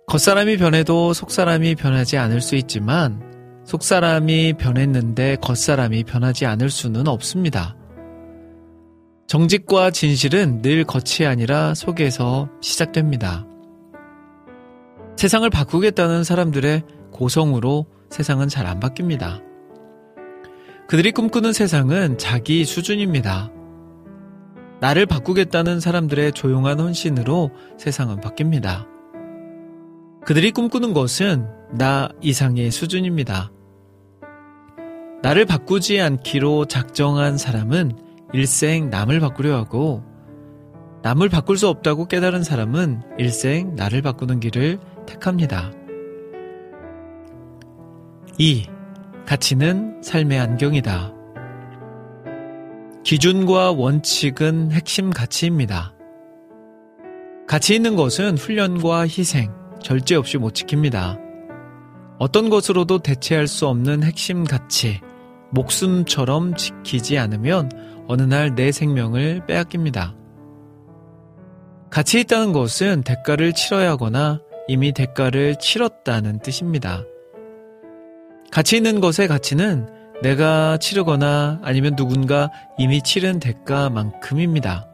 겉사람이 0.07 0.57
변해도 0.57 1.13
속사람이 1.13 1.75
변하지 1.75 2.17
않을 2.17 2.41
수 2.41 2.55
있지만 2.55 3.30
속사람이 3.65 4.53
변했는데 4.53 5.37
겉사람이 5.41 6.03
변하지 6.03 6.45
않을 6.45 6.69
수는 6.69 7.07
없습니다. 7.07 7.75
정직과 9.27 9.91
진실은 9.91 10.61
늘 10.61 10.83
겉이 10.83 11.25
아니라 11.25 11.73
속에서 11.73 12.49
시작됩니다. 12.61 13.45
세상을 15.15 15.49
바꾸겠다는 15.49 16.23
사람들의 16.23 16.83
고성으로 17.11 17.85
세상은 18.09 18.47
잘 18.49 18.65
안 18.65 18.79
바뀝니다. 18.79 19.41
그들이 20.87 21.13
꿈꾸는 21.13 21.53
세상은 21.53 22.17
자기 22.17 22.65
수준입니다. 22.65 23.49
나를 24.81 25.05
바꾸겠다는 25.05 25.79
사람들의 25.79 26.33
조용한 26.33 26.79
헌신으로 26.79 27.51
세상은 27.77 28.19
바뀝니다. 28.19 28.90
그들이 30.25 30.51
꿈꾸는 30.51 30.93
것은 30.93 31.47
나 31.71 32.09
이상의 32.21 32.71
수준입니다. 32.71 33.51
나를 35.21 35.45
바꾸지 35.45 35.99
않기로 35.99 36.65
작정한 36.65 37.37
사람은 37.37 37.93
일생 38.33 38.89
남을 38.89 39.19
바꾸려 39.19 39.55
하고 39.55 40.03
남을 41.03 41.29
바꿀 41.29 41.57
수 41.57 41.67
없다고 41.67 42.07
깨달은 42.07 42.43
사람은 42.43 43.01
일생 43.17 43.75
나를 43.75 44.01
바꾸는 44.01 44.39
길을 44.39 44.79
택합니다. 45.07 45.71
2. 48.37 48.67
가치는 49.25 50.01
삶의 50.03 50.39
안경이다. 50.39 51.13
기준과 53.03 53.71
원칙은 53.71 54.71
핵심 54.71 55.09
가치입니다. 55.09 55.95
가치 57.47 57.75
있는 57.75 57.95
것은 57.95 58.37
훈련과 58.37 59.07
희생, 59.07 59.51
절제 59.83 60.15
없이 60.15 60.37
못 60.37 60.53
지킵니다. 60.53 61.19
어떤 62.19 62.49
것으로도 62.49 62.99
대체할 62.99 63.47
수 63.47 63.67
없는 63.67 64.03
핵심 64.03 64.43
가치, 64.43 65.01
목숨처럼 65.51 66.55
지키지 66.55 67.17
않으면 67.17 67.71
어느 68.07 68.21
날 68.21 68.55
내 68.55 68.71
생명을 68.71 69.45
빼앗깁니다. 69.47 70.15
가치 71.89 72.21
있다는 72.21 72.53
것은 72.53 73.03
대가를 73.03 73.53
치러야 73.53 73.91
하거나 73.91 74.39
이미 74.67 74.93
대가를 74.93 75.57
치렀다는 75.57 76.39
뜻입니다. 76.39 77.03
가치 78.51 78.77
있는 78.77 79.01
것의 79.01 79.27
가치는 79.27 79.89
내가 80.21 80.77
치르거나 80.77 81.59
아니면 81.63 81.95
누군가 81.95 82.49
이미 82.77 83.01
치른 83.01 83.39
대가만큼입니다. 83.39 84.90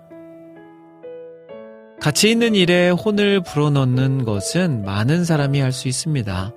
가치 1.99 2.29
있는 2.29 2.53
일에 2.55 2.89
혼을 2.89 3.41
불어넣는 3.41 4.23
것은 4.23 4.83
많은 4.83 5.25
사람이 5.25 5.59
할 5.59 5.71
수 5.71 5.87
있습니다. 5.87 6.53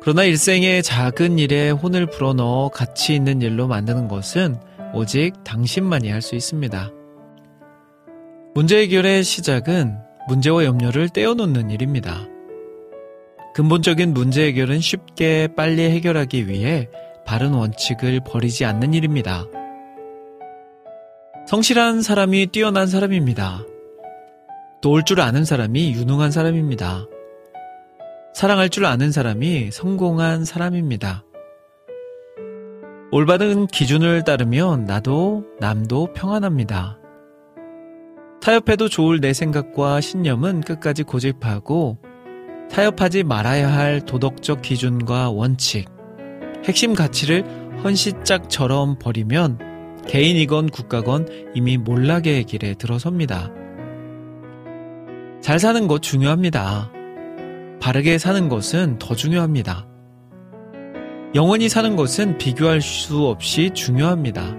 그러나 0.00 0.24
일생의 0.24 0.82
작은 0.82 1.38
일에 1.38 1.70
혼을 1.70 2.06
불어넣어 2.06 2.70
가치 2.70 3.14
있는 3.14 3.42
일로 3.42 3.68
만드는 3.68 4.08
것은 4.08 4.56
오직 4.94 5.44
당신만이 5.44 6.08
할 6.08 6.22
수 6.22 6.34
있습니다. 6.34 6.90
문제 8.54 8.80
해결의 8.80 9.22
시작은 9.22 9.98
문제와 10.28 10.64
염려를 10.64 11.10
떼어놓는 11.10 11.70
일입니다. 11.70 12.26
근본적인 13.54 14.14
문제 14.14 14.46
해결은 14.46 14.80
쉽게 14.80 15.48
빨리 15.54 15.82
해결하기 15.90 16.48
위해 16.48 16.88
바른 17.26 17.52
원칙을 17.52 18.20
버리지 18.24 18.64
않는 18.64 18.94
일입니다. 18.94 19.44
성실한 21.46 22.00
사람이 22.00 22.46
뛰어난 22.46 22.86
사람입니다. 22.86 23.64
도울 24.80 25.04
줄 25.04 25.20
아는 25.20 25.44
사람이 25.44 25.92
유능한 25.92 26.30
사람입니다. 26.30 27.06
사랑할 28.32 28.70
줄 28.70 28.86
아는 28.86 29.12
사람이 29.12 29.70
성공한 29.72 30.46
사람입니다. 30.46 31.22
올바른 33.12 33.66
기준을 33.66 34.24
따르면 34.24 34.86
나도 34.86 35.44
남도 35.58 36.14
평안합니다. 36.14 36.98
타협해도 38.40 38.88
좋을 38.88 39.20
내 39.20 39.34
생각과 39.34 40.00
신념은 40.00 40.62
끝까지 40.62 41.02
고집하고 41.02 41.98
타협하지 42.70 43.24
말아야 43.24 43.70
할 43.70 44.00
도덕적 44.00 44.62
기준과 44.62 45.28
원칙, 45.28 45.90
핵심 46.64 46.94
가치를 46.94 47.44
헌시짝처럼 47.84 48.98
버리면 48.98 49.58
개인이건 50.08 50.70
국가건 50.70 51.28
이미 51.54 51.76
몰락의 51.76 52.44
길에 52.44 52.72
들어섭니다. 52.74 53.59
잘 55.40 55.58
사는 55.58 55.88
것 55.88 56.02
중요합니다. 56.02 56.90
바르게 57.80 58.18
사는 58.18 58.48
것은 58.48 58.98
더 58.98 59.14
중요합니다. 59.14 59.86
영원히 61.34 61.68
사는 61.68 61.96
것은 61.96 62.36
비교할 62.36 62.82
수 62.82 63.26
없이 63.26 63.70
중요합니다. 63.72 64.54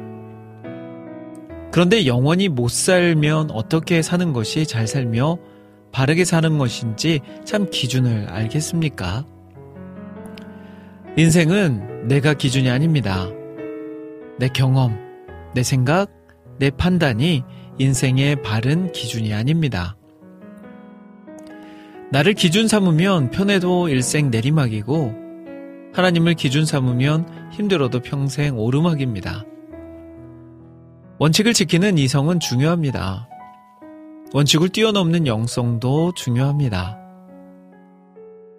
그런데 1.71 2.05
영원히 2.07 2.49
못 2.49 2.71
살면 2.71 3.51
어떻게 3.51 4.01
사는 4.01 4.33
것이 4.33 4.65
잘 4.65 4.87
살며 4.87 5.37
바르게 5.91 6.25
사는 6.25 6.57
것인지 6.57 7.19
참 7.45 7.69
기준을 7.69 8.27
알겠습니까? 8.29 9.25
인생은 11.15 12.07
내가 12.07 12.33
기준이 12.33 12.69
아닙니다. 12.69 13.27
내 14.39 14.47
경험, 14.47 14.97
내 15.53 15.61
생각, 15.61 16.09
내 16.57 16.71
판단이 16.71 17.43
인생의 17.77 18.41
바른 18.41 18.91
기준이 18.91 19.33
아닙니다. 19.33 19.95
나를 22.11 22.33
기준 22.33 22.67
삼으면 22.67 23.31
편해도 23.31 23.87
일생 23.87 24.31
내리막이고 24.31 25.15
하나님을 25.93 26.33
기준 26.33 26.65
삼으면 26.65 27.51
힘들어도 27.53 28.01
평생 28.01 28.59
오르막입니다. 28.59 29.45
원칙을 31.19 31.53
지키는 31.53 31.97
이성은 31.97 32.41
중요합니다. 32.41 33.29
원칙을 34.33 34.69
뛰어넘는 34.69 35.25
영성도 35.25 36.11
중요합니다. 36.13 36.97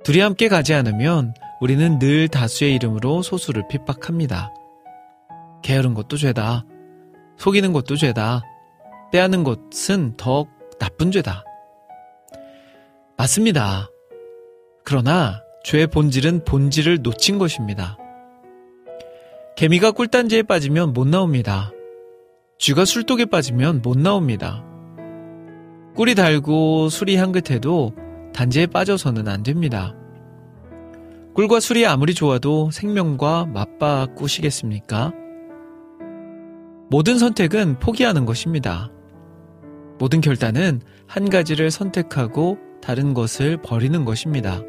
둘이 0.02 0.20
함께 0.20 0.48
가지 0.48 0.72
않으면 0.72 1.34
우리는 1.60 1.98
늘 1.98 2.28
다수의 2.28 2.74
이름으로 2.76 3.20
소수를 3.20 3.68
핍박합니다. 3.68 4.50
게으른 5.62 5.92
것도 5.92 6.16
죄다. 6.16 6.64
속이는 7.36 7.74
것도 7.74 7.96
죄다. 7.96 8.42
빼앗는 9.12 9.44
것은 9.44 10.16
더 10.16 10.46
나쁜 10.78 11.10
죄다. 11.10 11.44
맞습니다. 13.16 13.88
그러나 14.84 15.42
죄의 15.64 15.86
본질은 15.88 16.44
본질을 16.44 17.02
놓친 17.02 17.38
것입니다. 17.38 17.96
개미가 19.56 19.92
꿀단지에 19.92 20.42
빠지면 20.42 20.92
못 20.92 21.06
나옵니다. 21.06 21.70
쥐가 22.58 22.84
술독에 22.84 23.26
빠지면 23.26 23.82
못 23.82 23.98
나옵니다. 23.98 24.64
꿀이 25.94 26.14
달고 26.14 26.88
술이 26.88 27.16
향긋해도 27.16 27.94
단지에 28.32 28.66
빠져서는 28.66 29.28
안 29.28 29.42
됩니다. 29.42 29.94
꿀과 31.34 31.60
술이 31.60 31.86
아무리 31.86 32.14
좋아도 32.14 32.70
생명과 32.70 33.46
맞바꾸시겠습니까? 33.46 35.12
모든 36.90 37.18
선택은 37.18 37.78
포기하는 37.78 38.26
것입니다. 38.26 38.90
모든 39.98 40.20
결단은 40.20 40.80
한 41.06 41.30
가지를 41.30 41.70
선택하고 41.70 42.58
다른 42.82 43.14
것을 43.14 43.56
버리는 43.56 44.04
것입니다. 44.04 44.60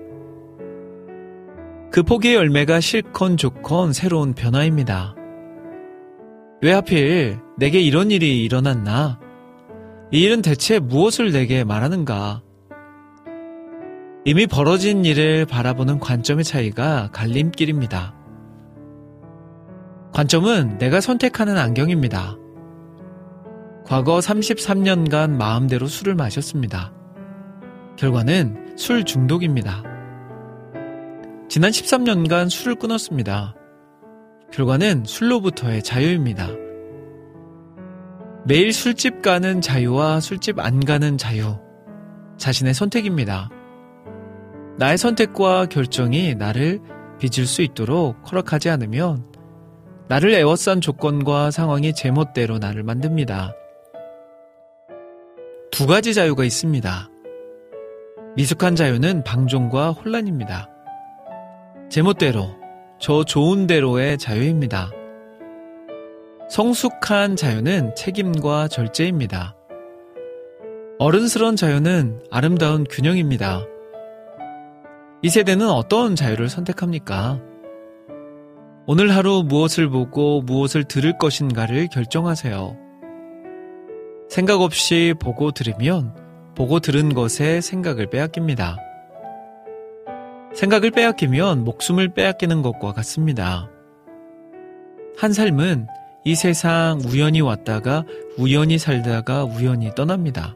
그 1.92 2.02
포기의 2.04 2.36
열매가 2.36 2.80
싫건 2.80 3.38
좋건 3.38 3.94
새로운 3.94 4.34
변화입니다. 4.34 5.16
왜 6.62 6.72
하필 6.72 7.40
내게 7.58 7.82
이런 7.82 8.10
일이 8.10 8.44
일어났나? 8.44 9.20
이 10.12 10.22
일은 10.22 10.42
대체 10.42 10.80
무엇을 10.80 11.32
내게 11.32 11.64
말하는가? 11.64 12.42
이미 14.26 14.48
벌어진 14.48 15.04
일을 15.04 15.46
바라보는 15.46 16.00
관점의 16.00 16.46
차이가 16.46 17.10
갈림길입니다. 17.12 18.16
관점은 20.14 20.78
내가 20.78 21.02
선택하는 21.02 21.58
안경입니다. 21.58 22.38
과거 23.86 24.20
33년간 24.20 25.32
마음대로 25.32 25.88
술을 25.88 26.16
마셨습니다. 26.16 26.94
결과는 27.98 28.76
술 28.78 29.04
중독입니다. 29.04 29.84
지난 31.48 31.72
13년간 31.72 32.50
술을 32.50 32.76
끊었습니다. 32.76 33.56
결과는 34.52 35.04
술로부터의 35.06 35.84
자유입니다. 35.84 36.48
매일 38.46 38.74
술집 38.74 39.22
가는 39.22 39.62
자유와 39.62 40.20
술집 40.20 40.60
안 40.60 40.80
가는 40.80 41.18
자유. 41.18 41.58
자신의 42.38 42.74
선택입니다. 42.74 43.50
나의 44.78 44.98
선택과 44.98 45.68
결정이 45.68 46.36
나를 46.36 46.82
빚을 47.20 47.46
수 47.46 47.62
있도록 47.62 48.18
허락하지 48.32 48.70
않으면 48.70 49.32
나를 50.10 50.34
애워싼 50.34 50.82
조건과 50.82 51.52
상황이 51.52 51.94
제멋대로 51.94 52.58
나를 52.58 52.84
만듭니다. 52.84 53.54
두 55.72 55.88
가지 55.88 56.14
자유가 56.14 56.44
있습니다. 56.44 57.13
미숙한 58.36 58.76
자유는 58.76 59.24
방종과 59.24 59.92
혼란입니다. 59.92 60.68
제멋대로, 61.90 62.50
저 62.98 63.24
좋은 63.24 63.68
대로의 63.68 64.18
자유입니다. 64.18 64.90
성숙한 66.50 67.36
자유는 67.36 67.94
책임과 67.96 68.70
절제입니다. 68.70 69.56
어른스러운 70.98 71.56
자유는 71.56 72.24
아름다운 72.32 72.86
균형입니다. 72.86 73.62
이 75.22 75.30
세대는 75.30 75.70
어떤 75.70 76.16
자유를 76.16 76.50
선택합니까? 76.50 77.40
오늘 78.88 79.16
하루 79.16 79.44
무엇을 79.44 79.90
보고 79.90 80.42
무엇을 80.42 80.86
들을 80.86 81.18
것인가를 81.20 81.88
결정하세요. 81.88 82.78
생각 84.28 84.62
없이 84.62 85.14
보고 85.20 85.52
들으면 85.52 86.23
보고 86.56 86.80
들은 86.80 87.14
것에 87.14 87.62
생각을 87.62 88.08
빼앗깁니다. 88.08 88.78
생각을 90.54 90.92
빼앗기면 90.92 91.64
목숨을 91.64 92.14
빼앗기는 92.14 92.62
것과 92.62 92.94
같습니다. 92.94 93.70
한 95.18 95.34
삶은 95.34 95.88
이 96.26 96.36
세상 96.36 97.00
우연히 97.06 97.42
왔다가 97.42 98.06
우연히 98.38 98.78
살다가 98.78 99.44
우연히 99.44 99.94
떠납니다. 99.96 100.56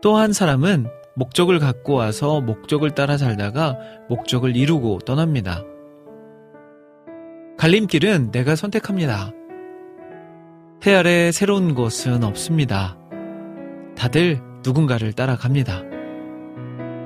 또 0.00 0.16
한 0.16 0.32
사람은 0.32 0.86
목적을 1.14 1.58
갖고 1.58 1.94
와서 1.94 2.40
목적을 2.40 2.90
따라 2.90 3.16
살다가 3.16 3.78
목적을 4.08 4.56
이루고 4.56 5.00
떠납니다. 5.00 5.62
갈림길은 7.56 8.32
내가 8.32 8.56
선택합니다. 8.56 9.32
해 10.86 10.94
아래 10.94 11.32
새로운 11.32 11.74
것은 11.74 12.24
없습니다. 12.24 12.98
다들 13.96 14.40
누군가를 14.64 15.12
따라갑니다. 15.12 15.82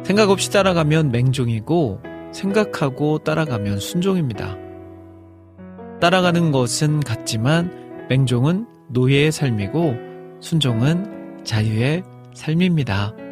생각 0.05 0.31
없이 0.31 0.51
따라가면 0.51 1.11
맹종이고 1.11 2.01
생각하고 2.33 3.19
따라가면 3.19 3.79
순종입니다. 3.79 4.57
따라가는 6.01 6.53
것은 6.53 7.01
같지만 7.01 8.07
맹종은 8.09 8.67
노예의 8.89 9.33
삶이고 9.33 9.97
순종은 10.41 11.43
자유의 11.45 12.05
삶입니다. 12.35 13.28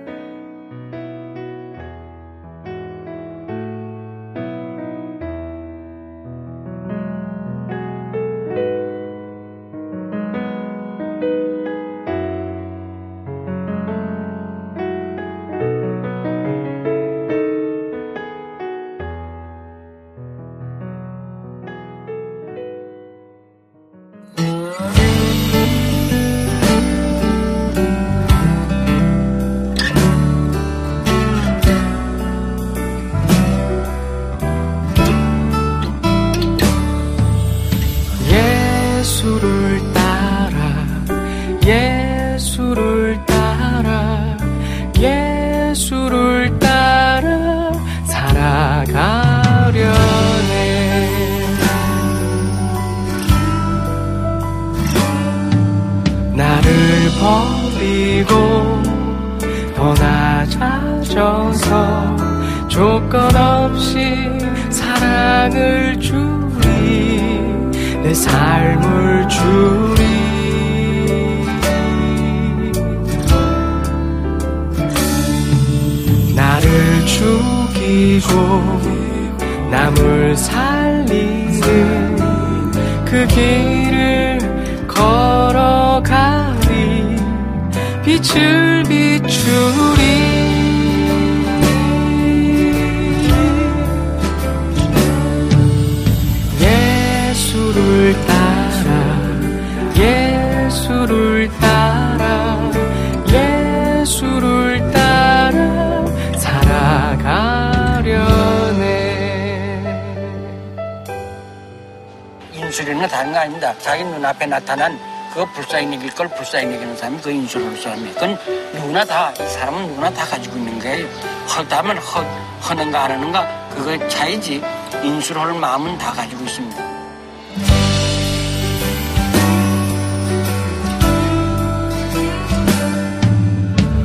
인술이는 112.76 113.08
다른 113.08 113.32
거 113.32 113.38
아닙니다. 113.38 113.74
자기 113.78 114.04
눈앞에 114.04 114.46
나타난 114.46 114.98
그 115.36 115.44
불쌍히 115.52 115.94
이길 115.94 116.14
걸 116.14 116.28
불쌍히 116.28 116.74
이기는 116.74 116.96
사람이 116.96 117.20
그 117.20 117.30
인술을 117.30 117.76
사람이 117.76 118.10
그건 118.14 118.38
누구나 118.72 119.04
다, 119.04 119.34
이 119.38 119.46
사람은 119.46 119.88
누구나 119.88 120.08
다 120.10 120.24
가지고 120.24 120.56
있는 120.56 120.78
거예요. 120.78 121.06
허다면 121.54 121.98
허, 121.98 122.22
허는가 122.66 123.04
안 123.04 123.10
하는가 123.10 123.68
그거 123.68 124.08
차이지 124.08 124.64
인술할 125.04 125.52
마음은 125.52 125.98
다 125.98 126.12
가지고 126.12 126.42
있습니다. 126.42 126.82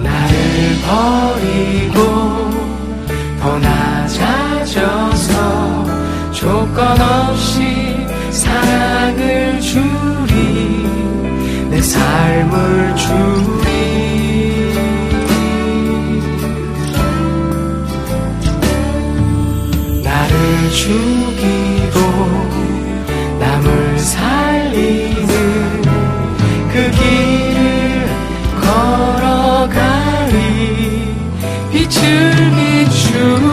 나를 0.03 0.81
버리고 0.85 2.01
더 3.39 3.57
낮아져서 3.57 5.31
조건 6.33 6.99
없이 6.99 8.05
사랑을 8.31 9.41
내 9.61 11.20
삶을 11.91 12.95
주리. 12.95 13.67
나를 20.01 20.71
죽이고 20.71 21.99
남을 23.39 23.99
살리는 23.99 25.27
그 26.71 26.91
길을 26.91 28.07
걸어가리. 28.61 30.31
빛을 31.71 32.51
비추 32.55 33.50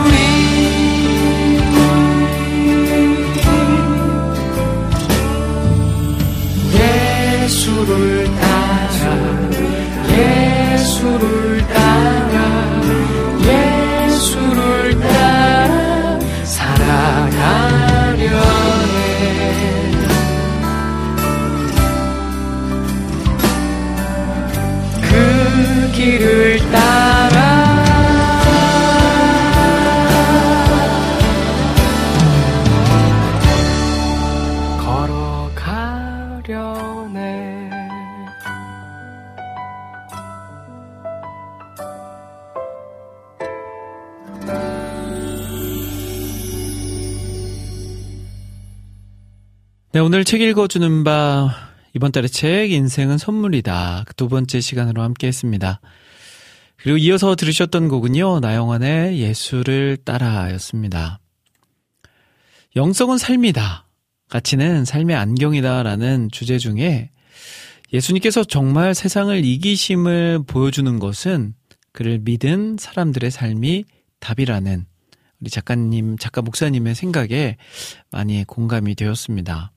네, 49.98 50.02
오늘 50.02 50.24
책 50.24 50.42
읽어주는 50.42 51.02
바, 51.02 51.52
이번 51.92 52.12
달의 52.12 52.30
책, 52.30 52.70
인생은 52.70 53.18
선물이다. 53.18 54.04
그 54.06 54.14
두 54.14 54.28
번째 54.28 54.60
시간으로 54.60 55.02
함께 55.02 55.26
했습니다. 55.26 55.80
그리고 56.76 56.98
이어서 56.98 57.34
들으셨던 57.34 57.88
곡은요, 57.88 58.38
나영환의 58.38 59.18
예수를 59.18 59.96
따라 60.04 60.52
였습니다. 60.52 61.18
영성은 62.76 63.18
삶이다. 63.18 63.88
가치는 64.28 64.84
삶의 64.84 65.16
안경이다. 65.16 65.82
라는 65.82 66.28
주제 66.30 66.58
중에 66.58 67.10
예수님께서 67.92 68.44
정말 68.44 68.94
세상을 68.94 69.44
이기심을 69.44 70.44
보여주는 70.46 70.96
것은 71.00 71.54
그를 71.90 72.20
믿은 72.20 72.76
사람들의 72.78 73.32
삶이 73.32 73.84
답이라는 74.20 74.86
우리 75.40 75.50
작가님, 75.50 76.18
작가 76.18 76.40
목사님의 76.40 76.94
생각에 76.94 77.56
많이 78.12 78.44
공감이 78.44 78.94
되었습니다. 78.94 79.72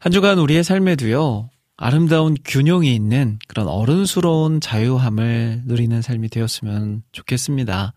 한 0.00 0.12
주간 0.12 0.38
우리의 0.38 0.62
삶에도요, 0.62 1.50
아름다운 1.76 2.36
균형이 2.44 2.94
있는 2.94 3.38
그런 3.48 3.66
어른스러운 3.66 4.60
자유함을 4.60 5.62
누리는 5.64 6.02
삶이 6.02 6.28
되었으면 6.28 7.02
좋겠습니다. 7.10 7.94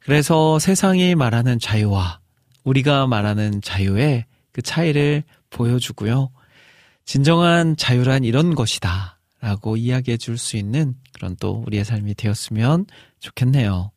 그래서 0.00 0.58
세상이 0.58 1.14
말하는 1.14 1.58
자유와 1.58 2.20
우리가 2.62 3.06
말하는 3.06 3.60
자유의 3.60 4.24
그 4.52 4.62
차이를 4.62 5.24
보여주고요. 5.50 6.30
진정한 7.04 7.76
자유란 7.76 8.24
이런 8.24 8.54
것이다. 8.54 9.18
라고 9.42 9.76
이야기해 9.76 10.16
줄 10.16 10.38
수 10.38 10.56
있는 10.56 10.94
그런 11.12 11.36
또 11.38 11.62
우리의 11.66 11.84
삶이 11.84 12.14
되었으면 12.14 12.86
좋겠네요. 13.20 13.90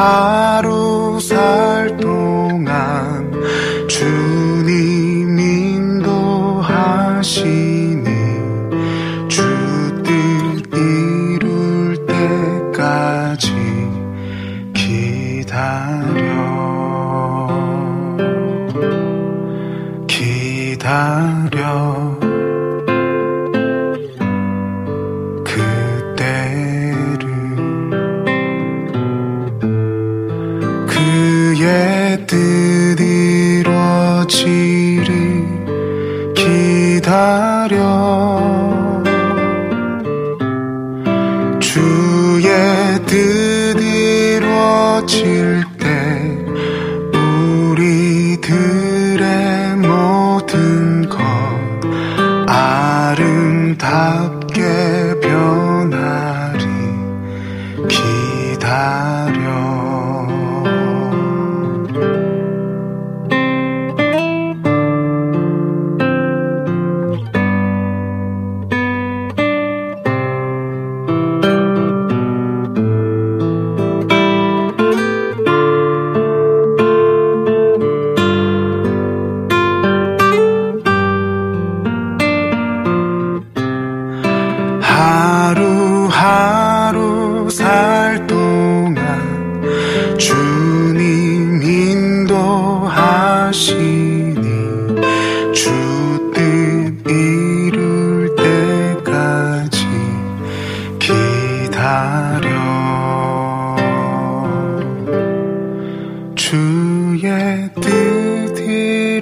하 0.00 0.29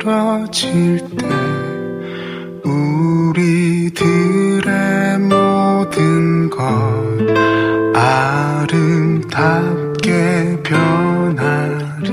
이뤄질 0.09 1.05
때 1.19 1.27
우리들의 2.65 3.99
모든 5.19 6.49
것 6.49 6.65
아름답게 7.95 9.53
변하리. 10.63 12.11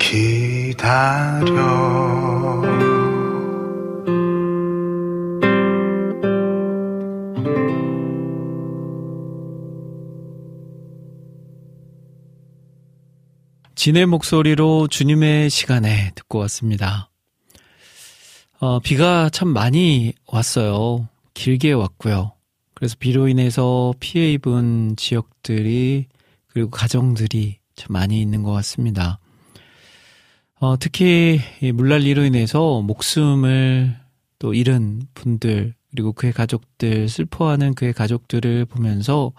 기다려 0.00 1.85
진의 13.86 14.06
목소리로 14.06 14.88
주님의 14.88 15.48
시간에 15.48 16.10
듣고 16.16 16.40
왔습니다. 16.40 17.08
어, 18.58 18.80
비가 18.80 19.30
참 19.30 19.46
많이 19.46 20.12
왔어요. 20.26 21.08
길게 21.34 21.70
왔고요. 21.70 22.32
그래서 22.74 22.96
비로 22.98 23.28
인해서 23.28 23.94
피해 24.00 24.32
입은 24.32 24.96
지역들이 24.96 26.06
그리고 26.48 26.68
가정들이 26.68 27.58
참 27.76 27.92
많이 27.92 28.20
있는 28.20 28.42
것 28.42 28.50
같습니다. 28.54 29.20
어, 30.58 30.76
특히 30.76 31.38
이 31.62 31.70
물난리로 31.70 32.24
인해서 32.24 32.82
목숨을 32.82 33.94
또 34.40 34.52
잃은 34.52 35.02
분들 35.14 35.76
그리고 35.92 36.12
그의 36.12 36.32
가족들 36.32 37.08
슬퍼하는 37.08 37.74
그의 37.74 37.92
가족들을 37.92 38.64
보면서 38.64 39.30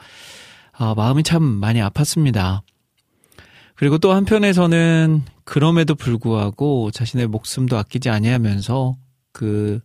아, 0.72 0.94
마음이 0.96 1.24
참 1.24 1.44
많이 1.44 1.82
아팠습니다. 1.82 2.62
그리고 3.78 4.00
또 4.00 4.12
한편에서는 4.12 5.24
그럼에도 5.44 5.94
불구하고 5.94 6.90
자신의 6.90 7.28
목숨도 7.28 7.78
아끼지 7.78 8.10
아니하면서 8.10 8.98
그 9.32 9.80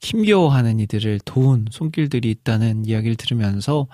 힘겨워하는 0.00 0.80
이들을 0.80 1.20
도운 1.26 1.66
손길들이 1.70 2.30
있다는 2.30 2.86
이야기를 2.86 3.16
들으면서 3.16 3.86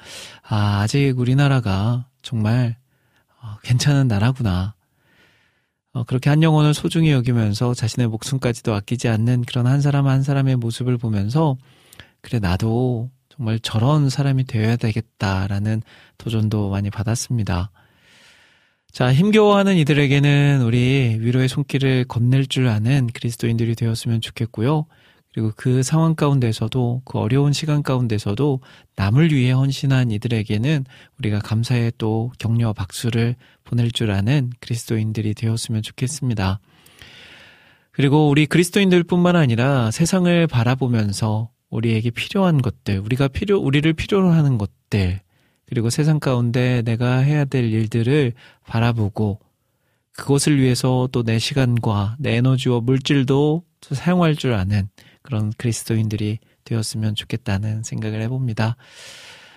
아, 0.48 0.82
아직 0.82 1.18
우리나라가 1.18 2.06
정말 2.22 2.76
어, 3.42 3.56
괜찮은 3.64 4.06
나라구나. 4.06 4.74
어, 5.92 6.04
그렇게 6.04 6.30
한 6.30 6.44
영혼을 6.44 6.72
소중히 6.72 7.10
여기면서 7.10 7.74
자신의 7.74 8.06
목숨까지도 8.06 8.72
아끼지 8.72 9.08
않는 9.08 9.42
그런 9.42 9.66
한 9.66 9.80
사람 9.80 10.06
한 10.06 10.22
사람의 10.22 10.54
모습을 10.56 10.96
보면서 10.96 11.56
그래 12.20 12.38
나도 12.38 13.10
정말 13.30 13.58
저런 13.58 14.10
사람이 14.10 14.44
되어야 14.44 14.76
되겠다라는 14.76 15.82
도전도 16.18 16.70
많이 16.70 16.88
받았습니다. 16.90 17.72
자, 18.98 19.14
힘겨워하는 19.14 19.76
이들에게는 19.76 20.62
우리 20.62 21.18
위로의 21.20 21.46
손길을 21.46 22.06
건넬 22.08 22.46
줄 22.46 22.66
아는 22.66 23.06
그리스도인들이 23.06 23.76
되었으면 23.76 24.20
좋겠고요. 24.20 24.86
그리고 25.32 25.52
그 25.54 25.84
상황 25.84 26.16
가운데서도 26.16 27.02
그 27.04 27.18
어려운 27.18 27.52
시간 27.52 27.84
가운데서도 27.84 28.60
남을 28.96 29.30
위해 29.30 29.52
헌신한 29.52 30.10
이들에게는 30.10 30.84
우리가 31.16 31.38
감사의 31.38 31.92
또 31.96 32.32
격려와 32.40 32.72
박수를 32.72 33.36
보낼 33.62 33.92
줄 33.92 34.10
아는 34.10 34.50
그리스도인들이 34.58 35.34
되었으면 35.34 35.82
좋겠습니다. 35.82 36.58
그리고 37.92 38.28
우리 38.28 38.46
그리스도인들뿐만 38.46 39.36
아니라 39.36 39.92
세상을 39.92 40.48
바라보면서 40.48 41.50
우리에게 41.70 42.10
필요한 42.10 42.60
것들, 42.60 42.98
우리가 42.98 43.28
필요, 43.28 43.60
우리를 43.60 43.92
필요로 43.92 44.32
하는 44.32 44.58
것들, 44.58 45.20
그리고 45.68 45.90
세상 45.90 46.18
가운데 46.18 46.82
내가 46.82 47.18
해야 47.18 47.44
될 47.44 47.64
일들을 47.72 48.32
바라보고 48.66 49.38
그것을 50.12 50.58
위해서 50.60 51.08
또 51.12 51.22
내 51.22 51.38
시간과 51.38 52.16
내 52.18 52.36
에너지와 52.36 52.80
물질도 52.80 53.62
사용할 53.92 54.34
줄 54.34 54.54
아는 54.54 54.88
그런 55.22 55.52
그리스도인들이 55.58 56.38
되었으면 56.64 57.14
좋겠다는 57.14 57.82
생각을 57.82 58.20
해봅니다. 58.22 58.76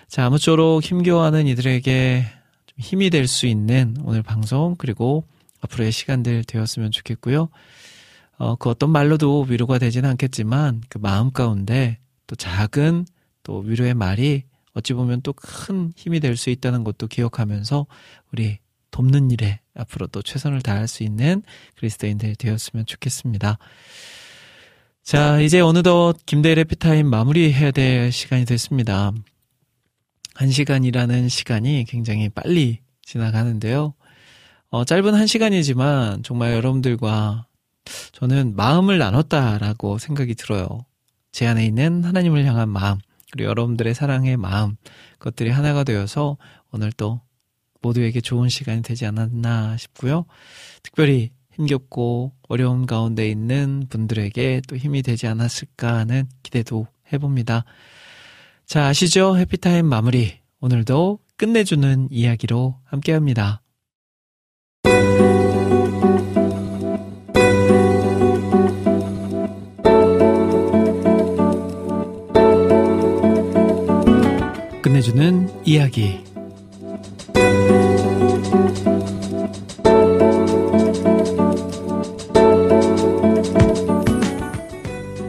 자, 0.08 0.26
아무쪼록 0.26 0.82
힘겨워하는 0.84 1.46
이들에게 1.46 2.24
좀 2.66 2.76
힘이 2.78 3.10
될 3.10 3.26
수 3.26 3.46
있는 3.46 3.96
오늘 4.04 4.22
방송 4.22 4.76
그리고 4.76 5.24
앞으로의 5.62 5.92
시간들 5.92 6.44
되었으면 6.44 6.90
좋겠고요. 6.90 7.48
어, 8.38 8.56
그 8.56 8.68
어떤 8.68 8.90
말로도 8.90 9.46
위로가 9.48 9.78
되지는 9.78 10.10
않겠지만 10.10 10.82
그 10.88 10.98
마음 10.98 11.32
가운데 11.32 11.98
또 12.26 12.36
작은 12.36 13.06
또 13.42 13.58
위로의 13.60 13.94
말이 13.94 14.44
어찌 14.74 14.94
보면 14.94 15.22
또 15.22 15.32
큰 15.34 15.92
힘이 15.96 16.20
될 16.20 16.36
수 16.36 16.50
있다는 16.50 16.84
것도 16.84 17.06
기억하면서 17.08 17.86
우리 18.32 18.58
돕는 18.90 19.30
일에 19.30 19.60
앞으로 19.74 20.06
또 20.08 20.22
최선을 20.22 20.62
다할 20.62 20.86
수 20.88 21.02
있는 21.02 21.42
그리스도인들 21.76 22.36
되었으면 22.36 22.86
좋겠습니다. 22.86 23.58
자, 25.02 25.40
이제 25.40 25.60
어느덧 25.60 26.14
김대일 26.26 26.58
해피타임 26.60 27.06
마무리해야 27.08 27.70
될 27.72 28.12
시간이 28.12 28.44
됐습니다. 28.44 29.12
한 30.34 30.50
시간이라는 30.50 31.28
시간이 31.28 31.84
굉장히 31.88 32.28
빨리 32.28 32.80
지나가는데요. 33.02 33.94
어, 34.70 34.84
짧은 34.84 35.14
한 35.14 35.26
시간이지만 35.26 36.22
정말 36.22 36.52
여러분들과 36.54 37.46
저는 38.12 38.54
마음을 38.56 38.98
나눴다라고 38.98 39.98
생각이 39.98 40.34
들어요. 40.34 40.86
제 41.32 41.46
안에 41.46 41.66
있는 41.66 42.04
하나님을 42.04 42.44
향한 42.44 42.68
마음, 42.68 42.98
그리고 43.32 43.48
여러분들의 43.48 43.94
사랑의 43.94 44.36
마음, 44.36 44.76
그것들이 45.18 45.50
하나가 45.50 45.82
되어서 45.82 46.36
오늘 46.70 46.92
또 46.92 47.20
모두에게 47.80 48.20
좋은 48.20 48.48
시간이 48.48 48.82
되지 48.82 49.06
않았나 49.06 49.76
싶고요. 49.78 50.26
특별히 50.82 51.32
힘겹고 51.54 52.32
어려운 52.48 52.86
가운데 52.86 53.28
있는 53.28 53.86
분들에게 53.88 54.62
또 54.68 54.76
힘이 54.76 55.02
되지 55.02 55.26
않았을까 55.26 55.94
하는 55.96 56.28
기대도 56.42 56.86
해봅니다. 57.12 57.64
자, 58.66 58.86
아시죠? 58.86 59.36
해피타임 59.36 59.86
마무리. 59.86 60.40
오늘도 60.60 61.18
끝내주는 61.36 62.08
이야기로 62.10 62.78
함께 62.84 63.12
합니다. 63.12 63.62
끝내주는 75.02 75.50
이야기. 75.64 76.20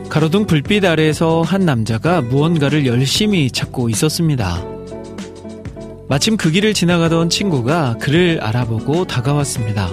가로등 0.10 0.46
불빛 0.46 0.86
아래에서 0.86 1.42
한 1.42 1.66
남자가 1.66 2.22
무언가를 2.22 2.86
열심히 2.86 3.50
찾고 3.50 3.90
있었습니다. 3.90 4.64
마침 6.08 6.38
그 6.38 6.52
길을 6.52 6.76
지나가던 6.76 7.30
친구가 7.30 7.98
그를 8.00 8.40
알아보고 8.42 9.06
다가왔습니다. 9.06 9.88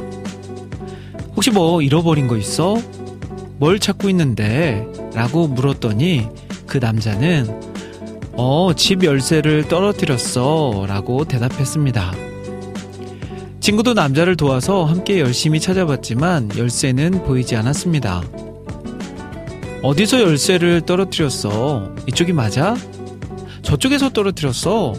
혹시 1.35 1.51
뭐 1.51 1.81
잃어버린 1.81 2.29
거 2.29 2.37
있어? 2.37 2.77
뭘 3.59 3.79
찾고 3.79 4.11
있는데? 4.11 4.87
라고 5.15 5.49
물었더니 5.49 6.29
그 6.67 6.79
남자는 6.79 7.70
어, 8.43 8.73
집 8.73 9.05
열쇠를 9.05 9.69
떨어뜨렸어. 9.69 10.87
라고 10.89 11.27
대답했습니다. 11.27 12.15
친구도 13.61 13.93
남자를 13.93 14.35
도와서 14.35 14.85
함께 14.85 15.21
열심히 15.21 15.61
찾아봤지만 15.61 16.53
열쇠는 16.57 17.25
보이지 17.25 17.55
않았습니다. 17.57 18.23
어디서 19.83 20.23
열쇠를 20.23 20.81
떨어뜨렸어? 20.81 21.95
이쪽이 22.09 22.33
맞아? 22.33 22.75
저쪽에서 23.61 24.09
떨어뜨렸어. 24.09 24.95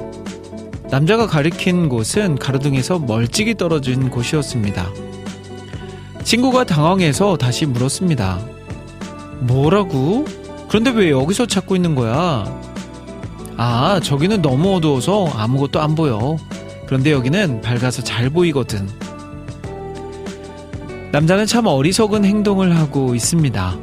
남자가 0.92 1.26
가리킨 1.26 1.90
곳은 1.90 2.36
가로등에서 2.36 3.00
멀찍이 3.00 3.56
떨어진 3.56 4.12
곳이었습니다. 4.12 4.88
친구가 6.24 6.66
당황해서 6.66 7.38
다시 7.38 7.66
물었습니다. 7.66 8.40
뭐라고? 9.40 10.26
그런데 10.68 10.92
왜 10.92 11.10
여기서 11.10 11.48
찾고 11.48 11.76
있는 11.76 11.96
거야? 11.96 12.71
아, 13.64 14.00
저기는 14.00 14.42
너무 14.42 14.78
어두워서 14.78 15.28
아무것도 15.36 15.80
안 15.80 15.94
보여. 15.94 16.36
그런데 16.88 17.12
여기는 17.12 17.62
밝아서 17.62 18.02
잘 18.02 18.28
보이거든. 18.32 18.90
남자는 21.12 21.46
참 21.46 21.68
어리석은 21.68 22.26
행동을 22.26 22.76
하고 22.76 23.14
있습니다. 23.14 23.78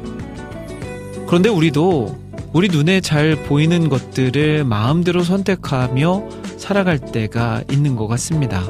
그런데 1.27 1.47
우리도 1.47 2.19
우리 2.51 2.67
눈에 2.67 2.99
잘 2.99 3.41
보이는 3.43 3.87
것들을 3.87 4.65
마음대로 4.65 5.23
선택하며 5.23 6.23
살아갈 6.57 6.99
때가 6.99 7.63
있는 7.71 7.95
것 7.95 8.07
같습니다. 8.07 8.67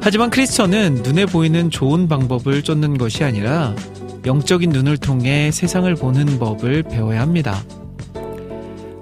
하지만 0.00 0.30
크리스천은 0.30 1.04
눈에 1.04 1.24
보이는 1.24 1.70
좋은 1.70 2.08
방법을 2.08 2.64
쫓는 2.64 2.98
것이 2.98 3.22
아니라 3.22 3.76
영적인 4.26 4.70
눈을 4.70 4.96
통해 4.96 5.52
세상을 5.52 5.94
보는 5.94 6.40
법을 6.40 6.82
배워야 6.82 7.20
합니다. 7.20 7.62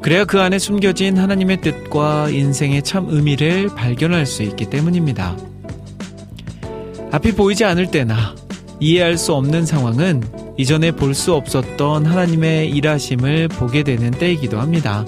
그래야 0.02 0.24
그 0.24 0.40
안에 0.40 0.58
숨겨진 0.58 1.18
하나님의 1.18 1.60
뜻과 1.60 2.30
인생의 2.30 2.82
참 2.82 3.06
의미를 3.08 3.68
발견할 3.74 4.24
수 4.24 4.42
있기 4.42 4.70
때문입니다. 4.70 5.36
앞이 7.12 7.32
보이지 7.32 7.64
않을 7.64 7.90
때나 7.90 8.34
이해할 8.80 9.18
수 9.18 9.34
없는 9.34 9.66
상황은 9.66 10.22
이전에 10.56 10.92
볼 10.92 11.14
수 11.14 11.34
없었던 11.34 12.06
하나님의 12.06 12.70
일하심을 12.70 13.48
보게 13.48 13.82
되는 13.82 14.10
때이기도 14.10 14.58
합니다. 14.58 15.04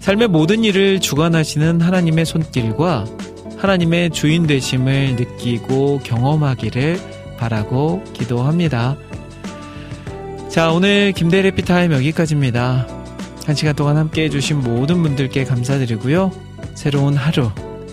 삶의 0.00 0.28
모든 0.28 0.64
일을 0.64 1.00
주관하시는 1.00 1.80
하나님의 1.80 2.24
손길과 2.24 3.06
하나님의 3.58 4.10
주인 4.10 4.46
되심을 4.46 5.16
느끼고 5.16 6.00
경험하기를 6.04 6.98
바라고 7.38 8.02
기도합니다. 8.12 8.96
자, 10.48 10.70
오늘 10.70 11.12
김대래 11.12 11.50
피타임 11.50 11.92
여기까지입니다. 11.92 13.03
한 13.44 13.54
시간 13.54 13.76
동안 13.76 13.96
함께 13.96 14.24
해주신 14.24 14.60
모든 14.60 15.02
분들께 15.02 15.44
감사드리고요. 15.44 16.32
새로운 16.74 17.14
하루, 17.14 17.50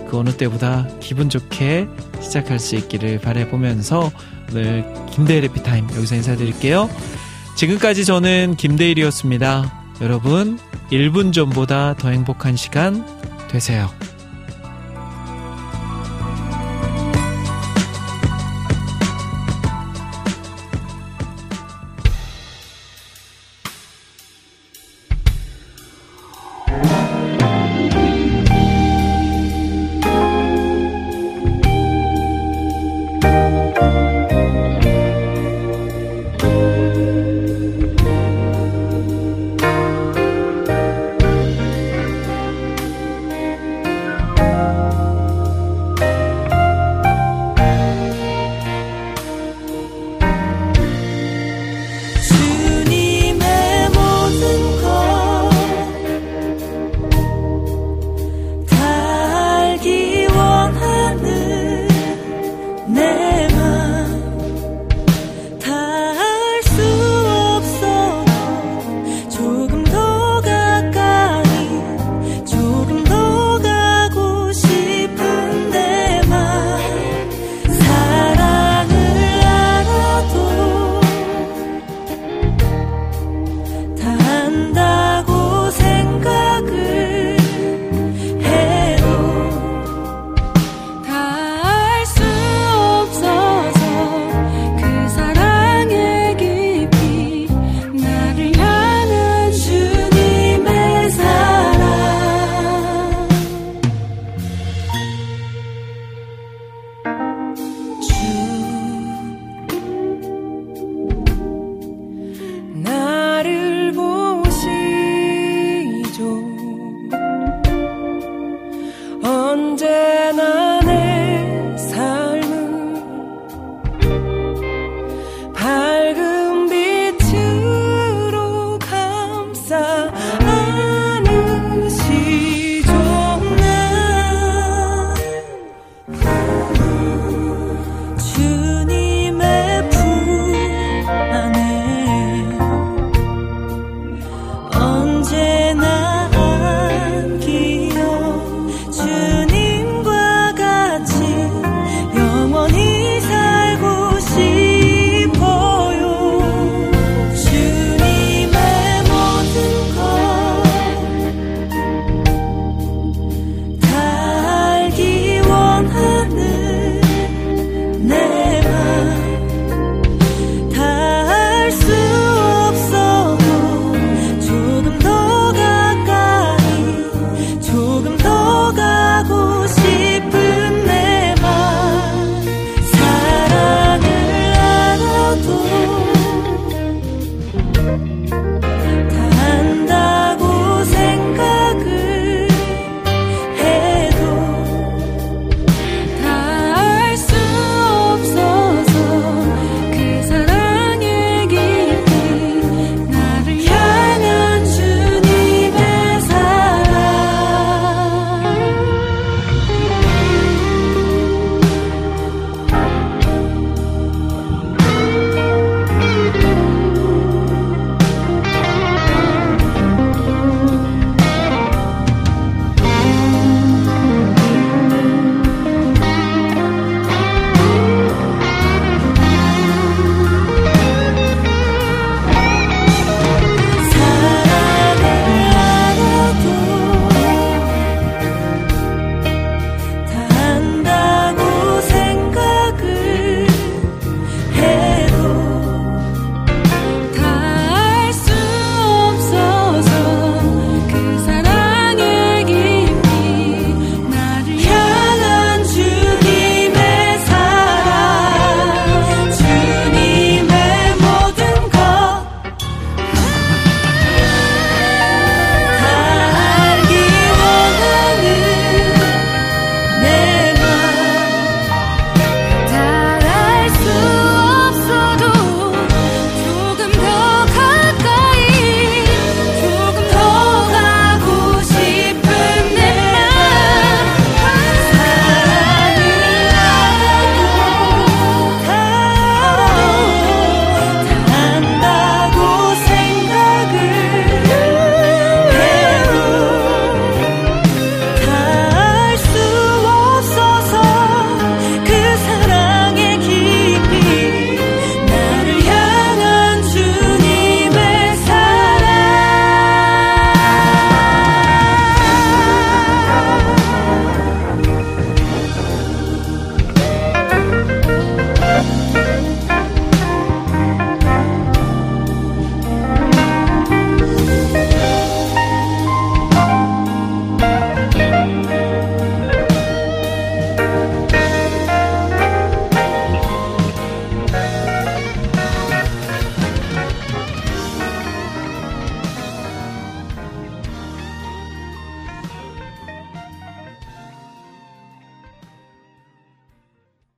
그 0.09 0.17
어느 0.17 0.31
때보다 0.31 0.87
기분 0.99 1.29
좋게 1.29 1.87
시작할 2.21 2.59
수 2.59 2.75
있기를 2.75 3.19
바라보면서 3.19 4.11
오늘 4.49 4.85
김대일의 5.11 5.49
피타임 5.53 5.89
여기서 5.95 6.15
인사드릴게요. 6.15 6.89
지금까지 7.55 8.05
저는 8.05 8.55
김대일이었습니다. 8.55 9.81
여러분, 10.01 10.57
1분 10.91 11.33
전보다 11.33 11.95
더 11.95 12.09
행복한 12.09 12.55
시간 12.55 13.05
되세요. 13.49 13.89